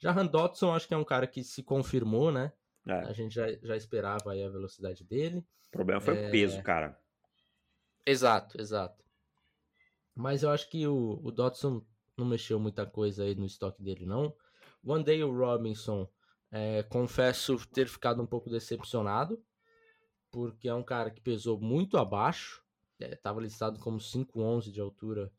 Jahan 0.00 0.26
Dotson, 0.26 0.74
acho 0.74 0.88
que 0.88 0.94
é 0.94 0.96
um 0.96 1.04
cara 1.04 1.26
que 1.26 1.44
se 1.44 1.62
confirmou, 1.62 2.32
né? 2.32 2.52
É. 2.86 3.00
A 3.00 3.12
gente 3.12 3.34
já, 3.34 3.50
já 3.62 3.76
esperava 3.76 4.32
aí 4.32 4.42
a 4.42 4.48
velocidade 4.48 5.04
dele. 5.04 5.46
O 5.68 5.70
problema 5.70 6.00
foi 6.00 6.16
é... 6.16 6.28
o 6.28 6.30
peso, 6.30 6.62
cara. 6.62 6.98
Exato, 8.04 8.60
exato. 8.60 9.04
Mas 10.14 10.42
eu 10.42 10.50
acho 10.50 10.70
que 10.70 10.86
o, 10.86 11.20
o 11.22 11.30
Dotson 11.30 11.84
não 12.16 12.24
mexeu 12.24 12.58
muita 12.58 12.86
coisa 12.86 13.24
aí 13.24 13.34
no 13.34 13.44
estoque 13.44 13.82
dele, 13.82 14.06
não. 14.06 14.34
Wandale 14.86 15.22
Robinson, 15.22 16.08
é, 16.52 16.84
confesso 16.84 17.56
ter 17.68 17.88
ficado 17.88 18.22
um 18.22 18.26
pouco 18.26 18.48
decepcionado, 18.48 19.44
porque 20.30 20.68
é 20.68 20.74
um 20.74 20.84
cara 20.84 21.10
que 21.10 21.20
pesou 21.20 21.60
muito 21.60 21.98
abaixo, 21.98 22.62
estava 23.00 23.40
é, 23.40 23.42
listado 23.42 23.80
como 23.80 23.98
5'11 23.98 24.70
de 24.70 24.80
altura, 24.80 25.32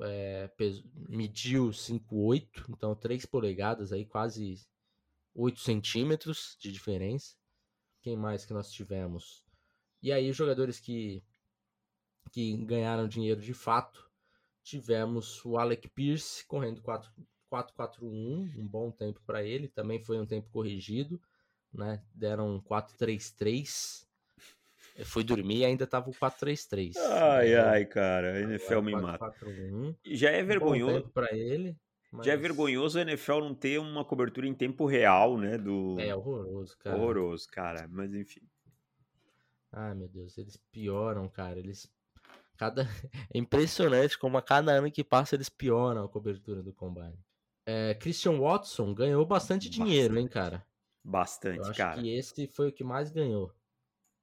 é, 0.00 0.48
peso, 0.56 0.82
mediu 0.94 1.68
5'8, 1.68 2.64
então 2.70 2.94
3 2.94 3.26
polegadas 3.26 3.92
aí, 3.92 4.06
quase 4.06 4.66
8 5.34 5.60
centímetros 5.60 6.56
de 6.58 6.72
diferença. 6.72 7.36
Quem 8.00 8.16
mais 8.16 8.46
que 8.46 8.54
nós 8.54 8.70
tivemos? 8.70 9.44
E 10.00 10.10
aí, 10.10 10.32
jogadores 10.32 10.80
que, 10.80 11.22
que 12.32 12.56
ganharam 12.64 13.08
dinheiro 13.08 13.40
de 13.40 13.52
fato, 13.52 14.08
tivemos 14.62 15.44
o 15.44 15.58
Alec 15.58 15.88
Pierce 15.88 16.46
correndo 16.46 16.80
4 16.80 17.10
4-4-1, 17.50 18.02
um 18.56 18.66
bom 18.66 18.90
tempo 18.90 19.20
para 19.26 19.42
ele, 19.42 19.68
também 19.68 20.00
foi 20.00 20.18
um 20.18 20.26
tempo 20.26 20.50
corrigido, 20.50 21.20
né? 21.72 22.02
Deram 22.14 22.60
4-3-3. 22.68 24.06
Eu 24.96 25.06
fui 25.06 25.22
dormir 25.22 25.58
e 25.58 25.64
ainda 25.64 25.86
tava 25.86 26.10
o 26.10 26.12
4-3-3. 26.12 26.96
Ai, 26.96 27.54
ai, 27.54 27.84
cara, 27.86 28.40
NFL 28.40 28.80
me 28.80 28.92
mata. 28.92 29.32
Já 30.04 30.30
é 30.30 30.42
vergonhoso. 30.42 31.08
para 31.10 31.32
ele. 31.34 31.76
Mas... 32.10 32.26
Já 32.26 32.32
é 32.32 32.36
vergonhoso 32.36 32.98
a 32.98 33.02
NFL 33.02 33.40
não 33.40 33.54
ter 33.54 33.78
uma 33.78 34.04
cobertura 34.04 34.46
em 34.46 34.54
tempo 34.54 34.86
real, 34.86 35.36
né? 35.38 35.58
Do... 35.58 35.96
É 36.00 36.14
horroroso, 36.14 36.76
cara. 36.78 36.96
Horroroso, 36.96 37.46
cara. 37.48 37.86
Mas 37.88 38.14
enfim. 38.14 38.40
Ai, 39.70 39.94
meu 39.94 40.08
Deus, 40.08 40.36
eles 40.38 40.56
pioram, 40.72 41.28
cara. 41.28 41.58
Eles. 41.58 41.88
Cada... 42.56 42.82
É 43.32 43.38
impressionante 43.38 44.18
como 44.18 44.38
a 44.38 44.42
cada 44.42 44.72
ano 44.72 44.90
que 44.90 45.04
passa 45.04 45.36
eles 45.36 45.48
pioram 45.48 46.04
a 46.04 46.08
cobertura 46.08 46.62
do 46.62 46.72
combine. 46.72 47.18
É, 47.70 47.92
Christian 47.96 48.38
Watson 48.38 48.94
ganhou 48.94 49.26
bastante, 49.26 49.68
bastante 49.68 49.70
dinheiro, 49.70 50.18
hein, 50.18 50.26
cara? 50.26 50.66
Bastante, 51.04 51.58
Eu 51.58 51.64
acho 51.66 51.76
cara. 51.76 52.00
que 52.00 52.14
esse 52.14 52.46
foi 52.46 52.68
o 52.68 52.72
que 52.72 52.82
mais 52.82 53.10
ganhou. 53.10 53.52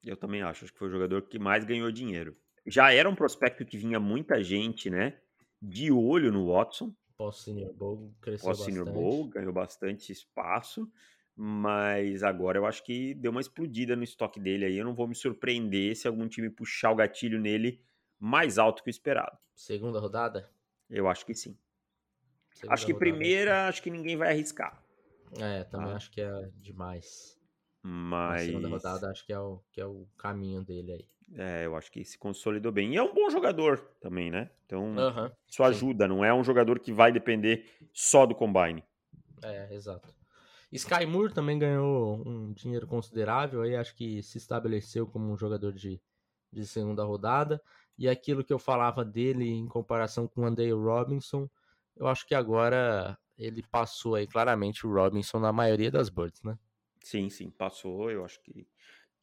Eu 0.04 0.18
também 0.18 0.42
acho. 0.42 0.66
Acho 0.66 0.74
que 0.74 0.80
foi 0.80 0.88
o 0.88 0.92
jogador 0.92 1.22
que 1.22 1.38
mais 1.38 1.64
ganhou 1.64 1.92
dinheiro. 1.92 2.36
Já 2.66 2.92
era 2.92 3.08
um 3.08 3.14
prospecto 3.14 3.64
que 3.64 3.78
vinha 3.78 4.00
muita 4.00 4.44
gente, 4.44 4.90
né? 4.90 5.20
De 5.62 5.92
olho 5.92 6.32
no 6.32 6.48
Watson. 6.52 6.92
Pós-Senior 7.16 7.72
Bowl 7.72 8.12
cresceu 8.20 8.48
Pós-Senior 8.48 8.92
Bowl 8.92 9.30
ganhou 9.30 9.54
bastante 9.54 10.12
espaço, 10.12 10.92
mas 11.36 12.24
agora 12.24 12.58
eu 12.58 12.66
acho 12.66 12.84
que 12.84 13.14
deu 13.14 13.30
uma 13.30 13.42
explodida 13.42 13.96
no 13.96 14.04
estoque 14.04 14.40
dele 14.40 14.66
aí. 14.66 14.76
Eu 14.76 14.86
não 14.86 14.96
vou 14.96 15.08
me 15.08 15.14
surpreender 15.14 15.96
se 15.96 16.08
algum 16.08 16.28
time 16.28 16.50
puxar 16.50 16.90
o 16.90 16.96
gatilho 16.96 17.40
nele 17.40 17.80
mais 18.20 18.58
alto 18.58 18.82
que 18.84 18.90
o 18.90 18.92
esperado. 18.92 19.38
Segunda 19.54 20.00
rodada? 20.00 20.50
Eu 20.90 21.08
acho 21.08 21.24
que 21.24 21.36
sim. 21.36 21.56
Acho 22.70 22.86
que 22.86 22.94
primeira, 22.94 23.68
acho 23.68 23.82
que 23.82 23.92
ninguém 23.92 24.16
vai 24.16 24.30
arriscar. 24.30 24.82
É, 25.38 25.64
também 25.66 25.92
ah. 25.92 25.96
acho 25.96 26.12
que 26.12 26.22
é 26.22 26.50
demais. 26.56 27.38
Mas. 27.82 28.42
Na 28.42 28.46
segunda 28.46 28.70
rodada, 28.70 29.12
acho 29.12 29.26
que 29.26 29.34
é, 29.34 29.40
o, 29.40 29.62
que 29.72 29.82
é 29.82 29.86
o 29.86 30.08
caminho 30.18 30.64
dele 30.64 30.94
aí. 30.94 31.10
É, 31.38 31.66
eu 31.66 31.76
acho 31.76 31.92
que 31.92 32.04
se 32.06 32.18
consolidou 32.18 32.72
bem. 32.72 32.94
E 32.94 32.98
é 32.98 33.04
um 33.04 33.14
bom 33.14 33.30
jogador 33.30 33.80
também, 34.00 34.30
né? 34.30 34.50
Então, 34.66 34.96
uhum, 34.96 35.32
isso 35.48 35.64
ajuda. 35.64 36.06
Sim. 36.06 36.10
Não 36.10 36.24
é 36.24 36.34
um 36.34 36.44
jogador 36.44 36.80
que 36.80 36.92
vai 36.92 37.12
depender 37.12 37.66
só 37.94 38.26
do 38.26 38.36
combine. 38.36 38.84
É, 39.44 39.74
exato. 39.74 40.14
Sky 40.72 41.06
Moore 41.06 41.34
também 41.34 41.58
ganhou 41.58 42.22
um 42.28 42.52
dinheiro 42.54 42.88
considerável. 42.88 43.62
Aí 43.62 43.76
acho 43.76 43.96
que 43.96 44.22
se 44.24 44.38
estabeleceu 44.38 45.08
como 45.08 45.32
um 45.32 45.38
jogador 45.38 45.74
de, 45.74 46.02
de 46.52 46.66
segunda 46.66 47.04
rodada. 47.04 47.62
E 47.98 48.10
aquilo 48.10 48.44
que 48.44 48.52
eu 48.52 48.60
falava 48.60 49.06
dele 49.06 49.48
em 49.48 49.68
comparação 49.68 50.28
com 50.28 50.42
o 50.42 50.46
Andale 50.46 50.72
Robinson, 50.72 51.50
eu 51.96 52.08
acho 52.08 52.26
que 52.26 52.36
agora 52.36 53.18
ele 53.38 53.64
passou 53.64 54.16
aí 54.16 54.28
claramente 54.28 54.86
o 54.86 54.94
Robinson 54.94 55.40
na 55.40 55.52
maioria 55.52 55.92
das 55.92 56.10
birds, 56.10 56.42
né? 56.44 56.58
Sim, 57.04 57.30
sim, 57.30 57.50
passou. 57.50 58.10
Eu 58.10 58.24
acho 58.24 58.42
que 58.42 58.68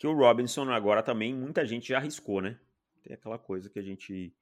que 0.02 0.06
o 0.08 0.16
Robinson 0.16 0.68
agora 0.70 1.00
também 1.00 1.32
muita 1.32 1.64
gente 1.64 1.90
já 1.90 1.98
arriscou, 1.98 2.40
né? 2.40 2.58
Tem 3.04 3.14
aquela 3.14 3.38
coisa 3.38 3.70
que 3.70 3.78
a 3.78 3.82
gente 3.82 4.34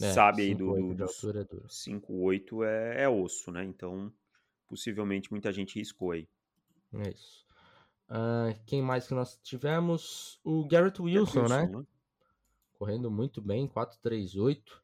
é, 0.00 0.12
sabe 0.12 0.42
aí 0.42 0.54
do, 0.54 0.94
do, 0.94 0.94
do 0.94 1.66
5-8 1.66 2.64
é, 2.64 3.02
é 3.02 3.08
osso, 3.08 3.50
né? 3.50 3.64
Então, 3.64 4.12
possivelmente 4.68 5.30
muita 5.32 5.52
gente 5.52 5.76
riscou 5.76 6.12
aí. 6.12 6.28
É 6.94 7.08
isso. 7.08 7.44
Uh, 8.08 8.56
quem 8.64 8.80
mais 8.80 9.08
que 9.08 9.14
nós 9.14 9.36
tivemos? 9.42 10.38
O 10.44 10.66
Garrett 10.68 11.02
Wilson, 11.02 11.42
Wilson 11.42 11.54
né? 11.54 11.66
né? 11.66 11.84
Correndo 12.74 13.10
muito 13.10 13.42
bem, 13.42 13.66
4-3-8. 13.66 14.56
Uh, 14.56 14.80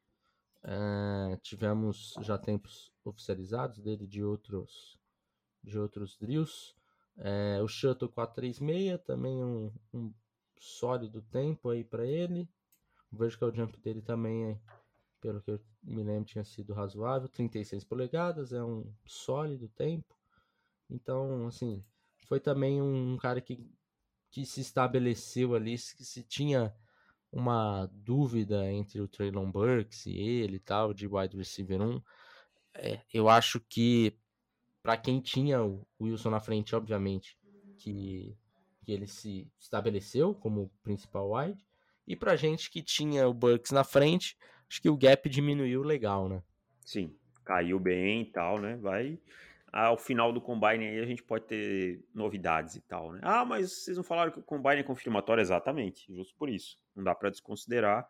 ah, 0.63 1.37
tivemos 1.41 2.13
já 2.21 2.37
tempos 2.37 2.91
oficializados 3.05 3.79
dele 3.79 4.07
de 4.07 4.23
outros 4.23 4.99
de 5.63 5.79
outros 5.79 6.15
drills. 6.17 6.75
Uh, 7.17 7.63
o 7.63 7.67
Shuttle 7.67 8.09
436, 8.09 9.01
também 9.05 9.43
um, 9.43 9.71
um 9.93 10.13
sólido 10.59 11.21
tempo 11.21 11.69
aí 11.69 11.83
para 11.83 12.05
ele. 12.05 12.47
O 13.11 13.17
vertical 13.17 13.53
jump 13.53 13.77
dele 13.79 14.01
também, 14.01 14.59
pelo 15.21 15.41
que 15.41 15.51
eu 15.51 15.59
me 15.81 16.03
lembro, 16.03 16.25
tinha 16.25 16.43
sido 16.43 16.73
razoável. 16.73 17.29
36 17.29 17.83
polegadas, 17.83 18.53
é 18.53 18.63
um 18.63 18.93
sólido 19.05 19.67
tempo. 19.69 20.15
Então, 20.89 21.47
assim, 21.47 21.83
foi 22.27 22.39
também 22.39 22.81
um 22.81 23.17
cara 23.17 23.41
que, 23.41 23.65
que 24.29 24.45
se 24.45 24.61
estabeleceu 24.61 25.55
ali, 25.55 25.77
se 25.77 26.23
tinha 26.23 26.75
uma 27.31 27.87
dúvida 27.91 28.71
entre 28.71 29.01
o 29.01 29.07
Traylon 29.07 29.51
Burks 29.51 30.05
e 30.05 30.17
ele 30.17 30.57
e 30.57 30.59
tal, 30.59 30.93
de 30.93 31.07
wide 31.07 31.35
receiver 31.35 31.81
1. 31.81 32.01
É, 32.75 33.01
eu 33.13 33.29
acho 33.29 33.59
que 33.59 34.17
para 34.83 34.97
quem 34.97 35.19
tinha 35.19 35.63
o 35.63 35.85
Wilson 35.99 36.29
na 36.29 36.39
frente, 36.39 36.75
obviamente, 36.75 37.37
que 37.77 38.37
que 38.85 38.91
ele 38.91 39.07
se 39.07 39.51
estabeleceu 39.59 40.35
como 40.35 40.71
principal 40.83 41.31
wide. 41.31 41.65
E 42.05 42.15
pra 42.15 42.35
gente 42.35 42.69
que 42.69 42.83
tinha 42.83 43.27
o 43.27 43.33
Bucks 43.33 43.71
na 43.71 43.83
frente, 43.83 44.37
acho 44.69 44.79
que 44.79 44.87
o 44.87 44.95
gap 44.95 45.27
diminuiu 45.27 45.81
legal, 45.81 46.29
né? 46.29 46.43
Sim, 46.81 47.17
caiu 47.43 47.79
bem 47.79 48.21
e 48.21 48.25
tal, 48.25 48.61
né? 48.61 48.77
Vai 48.77 49.19
ao 49.75 49.97
final 49.97 50.31
do 50.31 50.39
combine 50.39 50.87
aí 50.87 50.99
a 50.99 51.05
gente 51.05 51.21
pode 51.21 51.45
ter 51.45 52.01
novidades 52.13 52.75
e 52.77 52.81
tal, 52.81 53.11
né? 53.11 53.19
Ah, 53.21 53.43
mas 53.43 53.83
vocês 53.83 53.97
não 53.97 54.05
falaram 54.05 54.31
que 54.31 54.39
o 54.39 54.43
combine 54.43 54.79
é 54.79 54.83
confirmatório 54.83 55.41
exatamente, 55.41 56.13
justo 56.13 56.33
por 56.37 56.49
isso. 56.49 56.79
Não 56.95 57.03
dá 57.03 57.13
para 57.13 57.29
desconsiderar. 57.29 58.09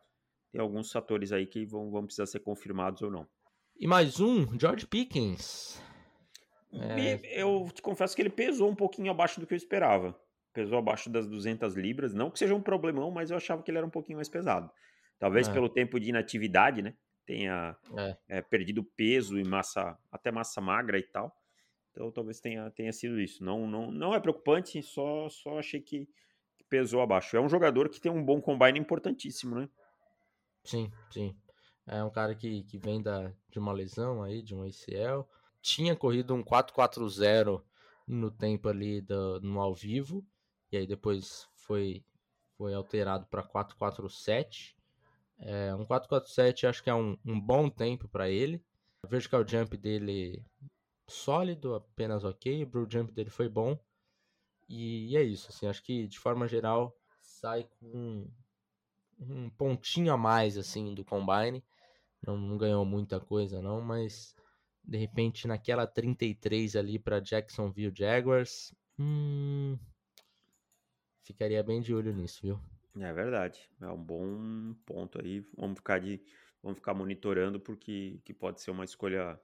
Tem 0.52 0.62
alguns 0.62 0.92
fatores 0.92 1.32
aí 1.32 1.48
que 1.48 1.66
vão, 1.66 1.90
vão 1.90 2.06
precisar 2.06 2.28
ser 2.28 2.42
confirmados 2.42 3.02
ou 3.02 3.10
não. 3.10 3.28
E 3.78 3.88
mais 3.88 4.20
um, 4.20 4.60
George 4.60 4.88
Pickens. 4.88 5.82
É... 6.74 7.42
Eu 7.42 7.70
te 7.74 7.82
confesso 7.82 8.16
que 8.16 8.22
ele 8.22 8.30
pesou 8.30 8.70
um 8.70 8.76
pouquinho 8.76 9.12
abaixo 9.12 9.40
do 9.40 9.48
que 9.48 9.54
eu 9.54 9.58
esperava 9.58 10.16
pesou 10.56 10.80
abaixo 10.80 11.10
das 11.10 11.28
200 11.28 11.76
libras. 11.76 12.14
Não 12.14 12.32
que 12.32 12.40
seja 12.40 12.56
um 12.56 12.62
problemão, 12.62 13.12
mas 13.12 13.30
eu 13.30 13.38
achava 13.38 13.62
que 13.62 13.70
ele 13.70 13.78
era 13.78 13.86
um 13.86 13.92
pouquinho 13.92 14.18
mais 14.18 14.30
pesado. 14.30 14.72
Talvez 15.20 15.50
é. 15.50 15.54
pelo 15.54 15.70
tempo 15.70 16.00
de 16.00 16.10
inatividade, 16.10 16.82
né? 16.82 16.96
Tenha 17.26 17.76
é. 17.98 18.38
É, 18.38 18.42
perdido 18.42 18.84
peso 18.84 19.38
e 19.38 19.44
massa, 19.44 19.98
até 20.12 20.32
massa 20.32 20.62
magra 20.62 20.98
e 20.98 21.04
tal. 21.04 21.36
Então 21.92 22.10
talvez 22.12 22.40
tenha, 22.40 22.72
tenha 22.72 22.94
sido 22.94 23.20
isso. 23.20 23.44
Não, 23.44 23.68
não, 23.68 23.92
não 23.92 24.14
é 24.14 24.20
preocupante, 24.20 24.82
só, 24.82 25.28
só 25.30 25.60
achei 25.60 25.82
que, 25.82 26.06
que 26.58 26.64
pesou 26.70 27.02
abaixo. 27.02 27.36
É 27.36 27.42
um 27.42 27.50
jogador 27.50 27.90
que 27.90 28.00
tem 28.00 28.12
um 28.12 28.24
bom 28.24 28.42
combine 28.42 28.80
importantíssimo, 28.80 29.56
né? 29.56 29.70
Sim, 30.64 30.92
sim. 31.12 31.36
É 31.88 32.04
um 32.04 32.10
cara 32.10 32.34
que, 32.34 32.64
que 32.64 32.78
vem 32.78 33.02
da, 33.02 33.32
de 33.50 33.60
uma 33.60 33.72
lesão 33.72 34.24
aí, 34.24 34.42
de 34.42 34.56
um 34.56 34.64
ACL. 34.64 35.28
Tinha 35.62 35.96
corrido 35.96 36.34
um 36.34 36.44
4-4-0 36.44 37.62
no 38.08 38.32
tempo 38.32 38.70
ali 38.70 39.02
do, 39.02 39.40
no 39.42 39.60
ao 39.60 39.74
vivo 39.74 40.26
e 40.72 40.78
aí 40.78 40.86
depois 40.86 41.48
foi, 41.56 42.04
foi 42.58 42.74
alterado 42.74 43.26
para 43.28 43.44
447. 43.44 44.76
É, 45.38 45.74
um 45.74 45.86
447 45.86 46.68
acho 46.68 46.84
que 46.84 46.90
é 46.90 46.94
um, 46.94 47.18
um 47.26 47.40
bom 47.40 47.70
tempo 47.70 48.08
para 48.08 48.30
ele. 48.30 48.64
O 49.04 49.08
vertical 49.08 49.48
jump 49.48 49.78
dele 49.78 50.44
sólido, 51.08 51.76
apenas 51.76 52.24
ok. 52.24 52.64
O 52.64 52.68
blue 52.68 52.88
jump 52.90 53.12
dele 53.12 53.30
foi 53.30 53.48
bom. 53.48 53.80
E, 54.68 55.12
e 55.12 55.18
é 55.18 55.24
isso, 55.24 55.50
assim, 55.50 55.68
acho 55.68 55.84
que 55.84 56.08
de 56.08 56.20
forma 56.20 56.48
geral 56.48 56.94
sai 57.22 57.64
com 57.80 58.28
um 59.20 59.50
pontinho 59.52 60.12
a 60.12 60.18
mais 60.18 60.58
assim 60.58 60.94
do 60.94 61.06
combine. 61.06 61.64
Não, 62.26 62.58
ganhou 62.58 62.86
muita 62.86 63.20
coisa 63.20 63.62
não, 63.62 63.82
mas 63.82 64.36
de 64.84 64.98
repente 64.98 65.48
naquela 65.48 65.86
33 65.88 66.76
ali 66.76 67.00
para 67.00 67.20
Jacksonville 67.20 67.94
Jaguars, 67.96 68.74
hum, 69.00 69.78
ficaria 71.24 71.64
bem 71.64 71.82
de 71.82 71.94
olho 71.94 72.14
nisso, 72.14 72.42
viu? 72.42 72.60
É 73.00 73.12
verdade. 73.12 73.60
É 73.82 73.88
um 73.88 74.02
bom 74.02 74.74
ponto 74.86 75.22
aí. 75.22 75.44
Vamos 75.58 75.78
ficar 75.78 76.00
de 76.00 76.22
vamos 76.64 76.78
ficar 76.80 76.94
monitorando 76.94 77.60
porque 77.60 78.20
que 78.24 78.34
pode 78.34 78.62
ser 78.62 78.72
uma 78.72 78.86
escolha 78.86 79.40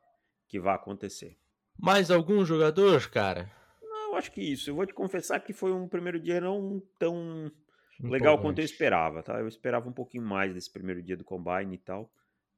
que 0.47 0.59
vai 0.59 0.75
acontecer. 0.75 1.37
Mais 1.77 2.09
algum 2.11 2.45
jogador, 2.45 3.09
cara? 3.09 3.51
Não, 3.81 4.11
eu 4.11 4.15
acho 4.15 4.31
que 4.31 4.41
isso. 4.41 4.69
Eu 4.69 4.75
vou 4.75 4.85
te 4.85 4.93
confessar 4.93 5.39
que 5.39 5.53
foi 5.53 5.71
um 5.71 5.87
primeiro 5.87 6.19
dia 6.19 6.39
não 6.39 6.81
tão 6.97 7.51
legal 7.99 8.39
quanto 8.39 8.59
eu 8.59 8.65
esperava, 8.65 9.21
tá? 9.21 9.39
Eu 9.39 9.47
esperava 9.47 9.87
um 9.87 9.93
pouquinho 9.93 10.23
mais 10.23 10.53
desse 10.53 10.71
primeiro 10.71 11.01
dia 11.01 11.17
do 11.17 11.23
combine 11.23 11.75
e 11.75 11.77
tal, 11.77 12.11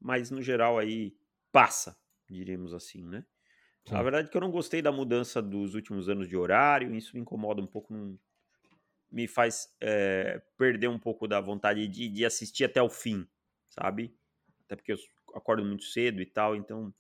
mas 0.04 0.30
no 0.30 0.42
geral 0.42 0.78
aí 0.78 1.16
passa, 1.52 1.98
diríamos 2.30 2.74
assim, 2.74 3.04
né? 3.04 3.26
Sim. 3.86 3.96
A 3.96 4.04
verdade 4.04 4.28
é 4.28 4.32
que 4.32 4.36
eu 4.36 4.42
não 4.42 4.52
gostei 4.52 4.82
da 4.82 4.92
mudança 4.92 5.42
dos 5.42 5.74
últimos 5.76 6.10
anos 6.10 6.28
de 6.28 6.36
horário, 6.36 6.94
isso 6.94 7.16
me 7.16 7.22
incomoda 7.22 7.62
um 7.62 7.68
pouco, 7.68 7.94
me 9.10 9.28
faz 9.28 9.74
é, 9.82 10.42
perder 10.58 10.90
um 10.90 11.00
pouco 11.00 11.28
da 11.28 11.40
vontade 11.40 11.88
de, 11.88 12.10
de 12.10 12.26
assistir 12.26 12.66
até 12.66 12.82
o 12.82 12.90
fim, 12.90 13.28
sabe? 13.70 14.16
Até 14.66 14.76
porque 14.76 14.92
eu 14.92 14.98
acordo 15.34 15.64
muito 15.64 15.84
cedo 15.84 16.22
e 16.22 16.26
tal, 16.26 16.56
então 16.56 16.94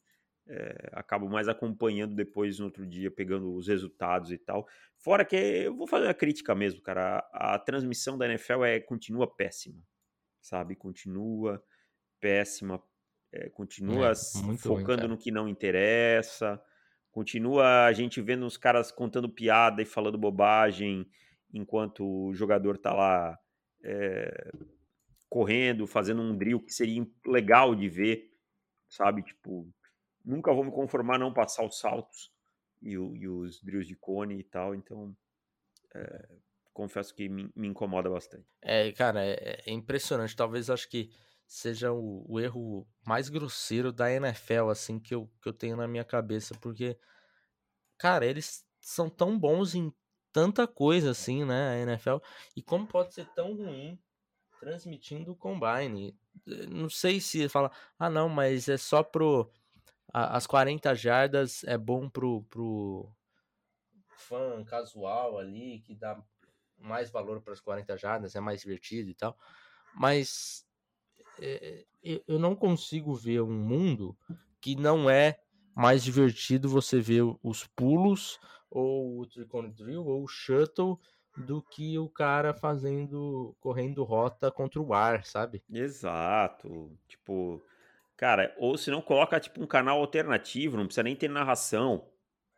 é, 0.47 0.89
acabo 0.93 1.29
mais 1.29 1.47
acompanhando 1.47 2.15
depois 2.15 2.59
no 2.59 2.65
outro 2.65 2.85
dia, 2.85 3.11
pegando 3.11 3.53
os 3.53 3.67
resultados 3.67 4.31
e 4.31 4.37
tal. 4.37 4.67
Fora 4.97 5.25
que 5.25 5.35
eu 5.35 5.75
vou 5.75 5.87
fazer 5.87 6.07
a 6.07 6.13
crítica 6.13 6.55
mesmo, 6.55 6.81
cara. 6.81 7.19
A, 7.33 7.55
a 7.55 7.59
transmissão 7.59 8.17
da 8.17 8.25
NFL 8.25 8.63
é, 8.63 8.79
continua 8.79 9.27
péssima, 9.27 9.81
sabe? 10.41 10.75
Continua 10.75 11.63
péssima, 12.19 12.81
é, 13.33 13.49
continua 13.49 14.11
é, 14.11 14.57
focando 14.57 15.01
ruim, 15.01 15.09
no 15.09 15.17
que 15.17 15.31
não 15.31 15.49
interessa, 15.49 16.61
continua 17.11 17.85
a 17.85 17.93
gente 17.93 18.21
vendo 18.21 18.45
os 18.45 18.57
caras 18.57 18.91
contando 18.91 19.27
piada 19.27 19.81
e 19.81 19.85
falando 19.85 20.17
bobagem 20.17 21.09
enquanto 21.51 22.05
o 22.05 22.33
jogador 22.33 22.77
tá 22.77 22.93
lá 22.93 23.37
é, 23.83 24.51
correndo, 25.27 25.87
fazendo 25.87 26.21
um 26.21 26.37
drill 26.37 26.59
que 26.59 26.71
seria 26.71 27.05
legal 27.25 27.75
de 27.75 27.89
ver, 27.89 28.31
sabe? 28.87 29.23
Tipo, 29.23 29.67
nunca 30.23 30.53
vou 30.53 30.63
me 30.63 30.71
conformar 30.71 31.17
não 31.17 31.33
passar 31.33 31.65
os 31.65 31.79
saltos 31.79 32.31
e, 32.81 32.97
o, 32.97 33.15
e 33.15 33.27
os 33.27 33.61
drills 33.63 33.87
de 33.87 33.95
cone 33.95 34.39
e 34.39 34.43
tal, 34.43 34.75
então 34.75 35.15
é, 35.95 36.29
confesso 36.71 37.13
que 37.15 37.27
me, 37.27 37.49
me, 37.55 37.67
incomoda 37.67 38.09
bastante. 38.09 38.45
É, 38.61 38.91
cara, 38.91 39.23
é, 39.25 39.63
é 39.65 39.71
impressionante. 39.71 40.35
Talvez 40.35 40.69
acho 40.69 40.89
que 40.89 41.11
seja 41.53 41.91
o, 41.91 42.25
o, 42.27 42.39
erro 42.39 42.87
mais 43.05 43.29
grosseiro 43.29 43.91
da 43.93 44.11
NFL, 44.11 44.69
assim, 44.71 44.99
que 44.99 45.13
eu, 45.13 45.31
que 45.39 45.47
eu 45.47 45.53
tenho 45.53 45.77
na 45.77 45.87
minha 45.87 46.03
cabeça, 46.03 46.55
porque, 46.59 46.97
cara, 47.95 48.25
eles 48.25 48.65
são 48.79 49.07
tão 49.07 49.37
bons 49.37 49.75
em 49.75 49.93
tanta 50.31 50.67
coisa, 50.67 51.11
assim, 51.11 51.45
né, 51.45 51.69
a 51.69 51.77
NFL, 51.77 52.17
e 52.57 52.63
como 52.63 52.87
pode 52.87 53.13
ser 53.13 53.27
tão 53.35 53.55
ruim 53.55 54.01
transmitindo 54.59 55.33
o 55.33 55.35
Combine? 55.35 56.17
Não 56.69 56.89
sei 56.89 57.21
se 57.21 57.47
fala, 57.47 57.71
ah, 57.99 58.09
não, 58.09 58.27
mas 58.27 58.67
é 58.67 58.77
só 58.77 59.03
pro... 59.03 59.47
as 60.11 60.47
40 60.47 60.95
jardas 60.95 61.63
é 61.65 61.77
bom 61.77 62.09
pro, 62.09 62.41
pro 62.45 63.13
fã 64.17 64.63
casual 64.65 65.37
ali, 65.37 65.81
que 65.81 65.93
dá 65.93 66.19
mais 66.79 67.11
valor 67.11 67.41
para 67.43 67.53
as 67.53 67.61
40 67.61 67.95
jardas, 67.95 68.35
é 68.35 68.39
mais 68.39 68.61
divertido 68.61 69.11
e 69.11 69.13
tal. 69.13 69.37
Mas 69.93 70.65
eu 72.27 72.39
não 72.39 72.55
consigo 72.55 73.13
ver 73.13 73.41
um 73.41 73.53
mundo 73.53 74.15
que 74.61 74.75
não 74.75 75.09
é 75.09 75.39
mais 75.75 76.03
divertido 76.03 76.69
você 76.69 76.99
ver 76.99 77.23
os 77.41 77.65
pulos 77.67 78.39
ou 78.69 79.19
o 79.19 79.25
tricone 79.25 79.71
drill 79.71 80.05
ou 80.05 80.23
o 80.23 80.27
shuttle 80.27 80.99
do 81.35 81.61
que 81.61 81.97
o 81.97 82.07
cara 82.07 82.53
fazendo 82.53 83.55
correndo 83.59 84.03
rota 84.03 84.51
contra 84.51 84.79
o 84.79 84.93
ar, 84.93 85.25
sabe? 85.25 85.63
Exato. 85.71 86.95
Tipo, 87.07 87.63
cara, 88.15 88.53
ou 88.57 88.77
se 88.77 88.91
não 88.91 89.01
coloca 89.01 89.39
tipo 89.39 89.61
um 89.61 89.67
canal 89.67 89.99
alternativo, 89.99 90.77
não 90.77 90.85
precisa 90.85 91.03
nem 91.03 91.15
ter 91.15 91.29
narração, 91.29 92.07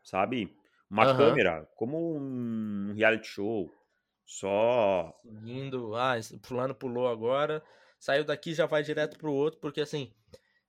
sabe? 0.04 0.56
Uma 0.90 1.12
uhum. 1.12 1.18
câmera, 1.18 1.70
como 1.76 2.16
um 2.18 2.94
reality 2.94 3.28
show. 3.28 3.72
Só. 4.26 5.14
Seguindo, 5.22 5.96
ah, 5.96 6.16
fulano 6.42 6.74
pulou 6.74 7.08
agora, 7.08 7.64
saiu 8.06 8.24
daqui 8.24 8.54
já 8.54 8.68
vai 8.68 8.84
direto 8.84 9.18
pro 9.18 9.34
outro, 9.34 9.60
porque 9.60 9.82
assim, 9.82 10.14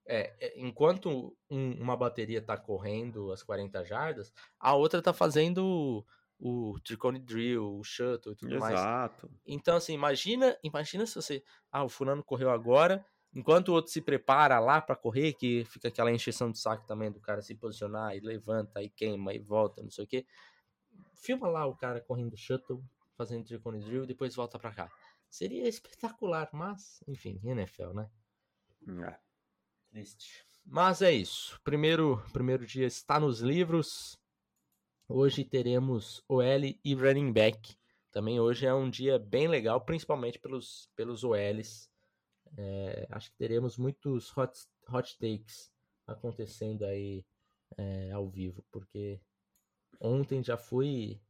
é, 0.07 0.35
é, 0.41 0.59
enquanto 0.59 1.37
um, 1.51 1.73
uma 1.73 1.95
bateria 1.95 2.41
tá 2.41 2.57
correndo 2.57 3.31
as 3.31 3.43
40 3.43 3.85
jardas, 3.85 4.33
a 4.59 4.75
outra 4.75 5.03
tá 5.03 5.13
fazendo 5.13 6.03
o, 6.39 6.73
o 6.73 6.81
tricone 6.81 7.19
drill, 7.19 7.79
o 7.79 7.85
shuttle 7.85 8.33
e 8.33 8.37
tudo 8.37 8.55
Exato. 8.55 8.73
mais. 8.73 8.81
Exato. 8.81 9.31
Então, 9.47 9.77
assim, 9.77 9.93
imagina, 9.93 10.57
imagina 10.63 11.05
se 11.05 11.15
você. 11.15 11.45
Ah, 11.71 11.85
o 11.85 11.91
fulano 11.91 12.25
correu 12.25 12.49
agora, 12.49 13.05
enquanto 13.35 13.69
o 13.69 13.75
outro 13.75 13.93
se 13.93 14.01
prepara 14.01 14.59
lá 14.59 14.81
para 14.81 14.97
correr, 14.97 15.35
que 15.35 15.63
fica 15.67 15.89
aquela 15.89 16.11
encheção 16.11 16.51
de 16.51 16.59
saco 16.59 16.87
também 16.87 17.13
do 17.13 17.21
cara 17.21 17.43
se 17.43 17.55
posicionar 17.55 18.17
e 18.17 18.21
levanta 18.21 18.83
e 18.83 18.89
queima 18.89 19.35
e 19.35 19.39
volta, 19.39 19.83
não 19.83 19.91
sei 19.91 20.05
o 20.05 20.09
que. 20.09 20.25
Filma 21.15 21.49
lá 21.49 21.67
o 21.67 21.77
cara 21.77 22.01
correndo 22.01 22.35
shuttle, 22.35 22.83
fazendo 23.15 23.45
tricone 23.45 23.81
drill 23.81 24.05
e 24.05 24.07
depois 24.07 24.35
volta 24.35 24.59
para 24.59 24.73
cá. 24.73 24.91
Seria 25.29 25.69
espetacular, 25.69 26.49
mas, 26.53 27.01
enfim, 27.07 27.41
NFL, 27.45 27.93
né? 27.93 28.11
É. 29.07 29.19
Triste. 29.91 30.47
Mas 30.65 31.03
é 31.03 31.13
isso. 31.13 31.61
Primeiro, 31.63 32.23
primeiro 32.33 32.67
dia 32.67 32.87
está 32.87 33.21
nos 33.21 33.41
livros. 33.41 34.19
Hoje 35.09 35.45
teremos 35.45 36.23
OL 36.29 36.65
e 36.85 36.95
running 36.95 37.33
back. 37.33 37.77
Também 38.11 38.41
hoje 38.41 38.67
é 38.67 38.75
um 38.75 38.89
dia 38.89 39.19
bem 39.19 39.47
legal, 39.47 39.81
principalmente 39.81 40.39
pelos, 40.39 40.91
pelos 40.97 41.23
OLs. 41.23 41.89
É, 42.57 43.07
acho 43.11 43.31
que 43.31 43.37
teremos 43.37 43.77
muitos 43.77 44.37
hot, 44.37 44.59
hot 44.89 45.19
takes 45.19 45.71
acontecendo 46.07 46.85
aí 46.85 47.25
é, 47.77 48.11
ao 48.13 48.29
vivo, 48.29 48.65
porque 48.71 49.21
ontem 50.01 50.43
já 50.43 50.57
fui 50.57 51.21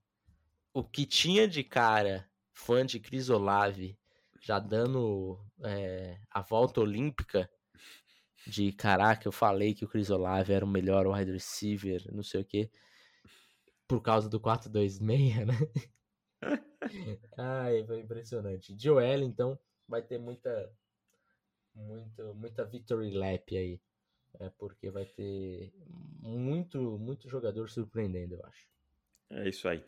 o 0.73 0.85
que 0.85 1.07
tinha 1.07 1.49
de 1.49 1.65
cara 1.65 2.31
fã 2.57 2.85
de 2.87 2.99
Crisolave 2.99 3.99
já 4.41 4.59
dando 4.59 5.39
é, 5.63 6.19
a 6.31 6.41
volta 6.41 6.81
olímpica 6.81 7.51
de 8.47 8.73
caraca, 8.73 9.29
eu 9.29 9.33
falei 9.33 9.75
que 9.75 9.85
o 9.85 9.89
Crisolave 9.89 10.53
era 10.53 10.65
o 10.65 10.69
melhor 10.69 11.07
wide 11.07 11.33
receiver, 11.33 12.03
não 12.13 12.23
sei 12.23 12.41
o 12.41 12.45
que, 12.45 12.71
por 13.87 14.01
causa 14.01 14.29
do 14.29 14.41
4-2-6, 14.41 15.45
né? 15.45 15.55
Ai, 17.37 17.85
foi 17.85 18.01
impressionante. 18.01 18.75
Joel, 18.79 19.23
então, 19.23 19.59
vai 19.87 20.01
ter 20.03 20.19
muita, 20.19 20.73
muita, 21.75 22.33
muita 22.35 22.65
victory 22.65 23.11
lap 23.11 23.57
aí. 23.57 23.81
É 24.39 24.51
porque 24.51 24.91
vai 24.91 25.07
ter 25.07 25.73
muito, 26.21 26.99
muito 26.99 27.29
jogador 27.29 27.69
surpreendendo, 27.69 28.35
eu 28.35 28.47
acho. 28.47 28.67
É 29.31 29.49
isso 29.49 29.69
aí. 29.69 29.85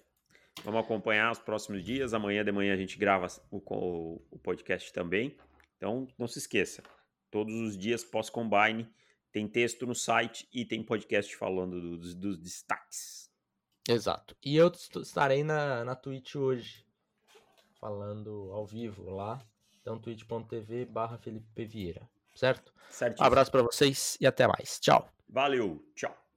Vamos 0.64 0.80
acompanhar 0.80 1.32
os 1.32 1.38
próximos 1.38 1.84
dias. 1.84 2.14
Amanhã 2.14 2.44
de 2.44 2.52
manhã 2.52 2.74
a 2.74 2.76
gente 2.76 2.98
grava 2.98 3.26
o, 3.50 4.20
o 4.30 4.38
podcast 4.38 4.92
também. 4.92 5.36
Então, 5.76 6.06
não 6.18 6.26
se 6.26 6.38
esqueça. 6.38 6.82
Todos 7.30 7.54
os 7.54 7.76
dias 7.78 8.04
pós-combine 8.04 8.88
tem 9.32 9.46
texto 9.46 9.86
no 9.86 9.94
site 9.94 10.48
e 10.52 10.64
tem 10.64 10.82
podcast 10.82 11.36
falando 11.36 11.98
dos, 11.98 12.14
dos 12.14 12.38
destaques. 12.38 13.30
Exato. 13.88 14.36
E 14.44 14.56
eu 14.56 14.70
estarei 15.00 15.42
na, 15.42 15.84
na 15.84 15.94
Twitch 15.94 16.34
hoje, 16.34 16.84
falando 17.80 18.50
ao 18.52 18.66
vivo 18.66 19.10
lá. 19.10 19.40
Então, 19.80 19.98
twitch.tv 19.98 20.84
barra 20.84 21.16
Felipe 21.16 21.64
Vieira. 21.64 22.08
Certo? 22.34 22.72
Certo. 22.90 23.20
Um 23.20 23.24
abraço 23.24 23.50
para 23.50 23.62
vocês 23.62 24.18
e 24.20 24.26
até 24.26 24.46
mais. 24.46 24.78
Tchau. 24.80 25.10
Valeu. 25.28 25.82
Tchau. 25.94 26.27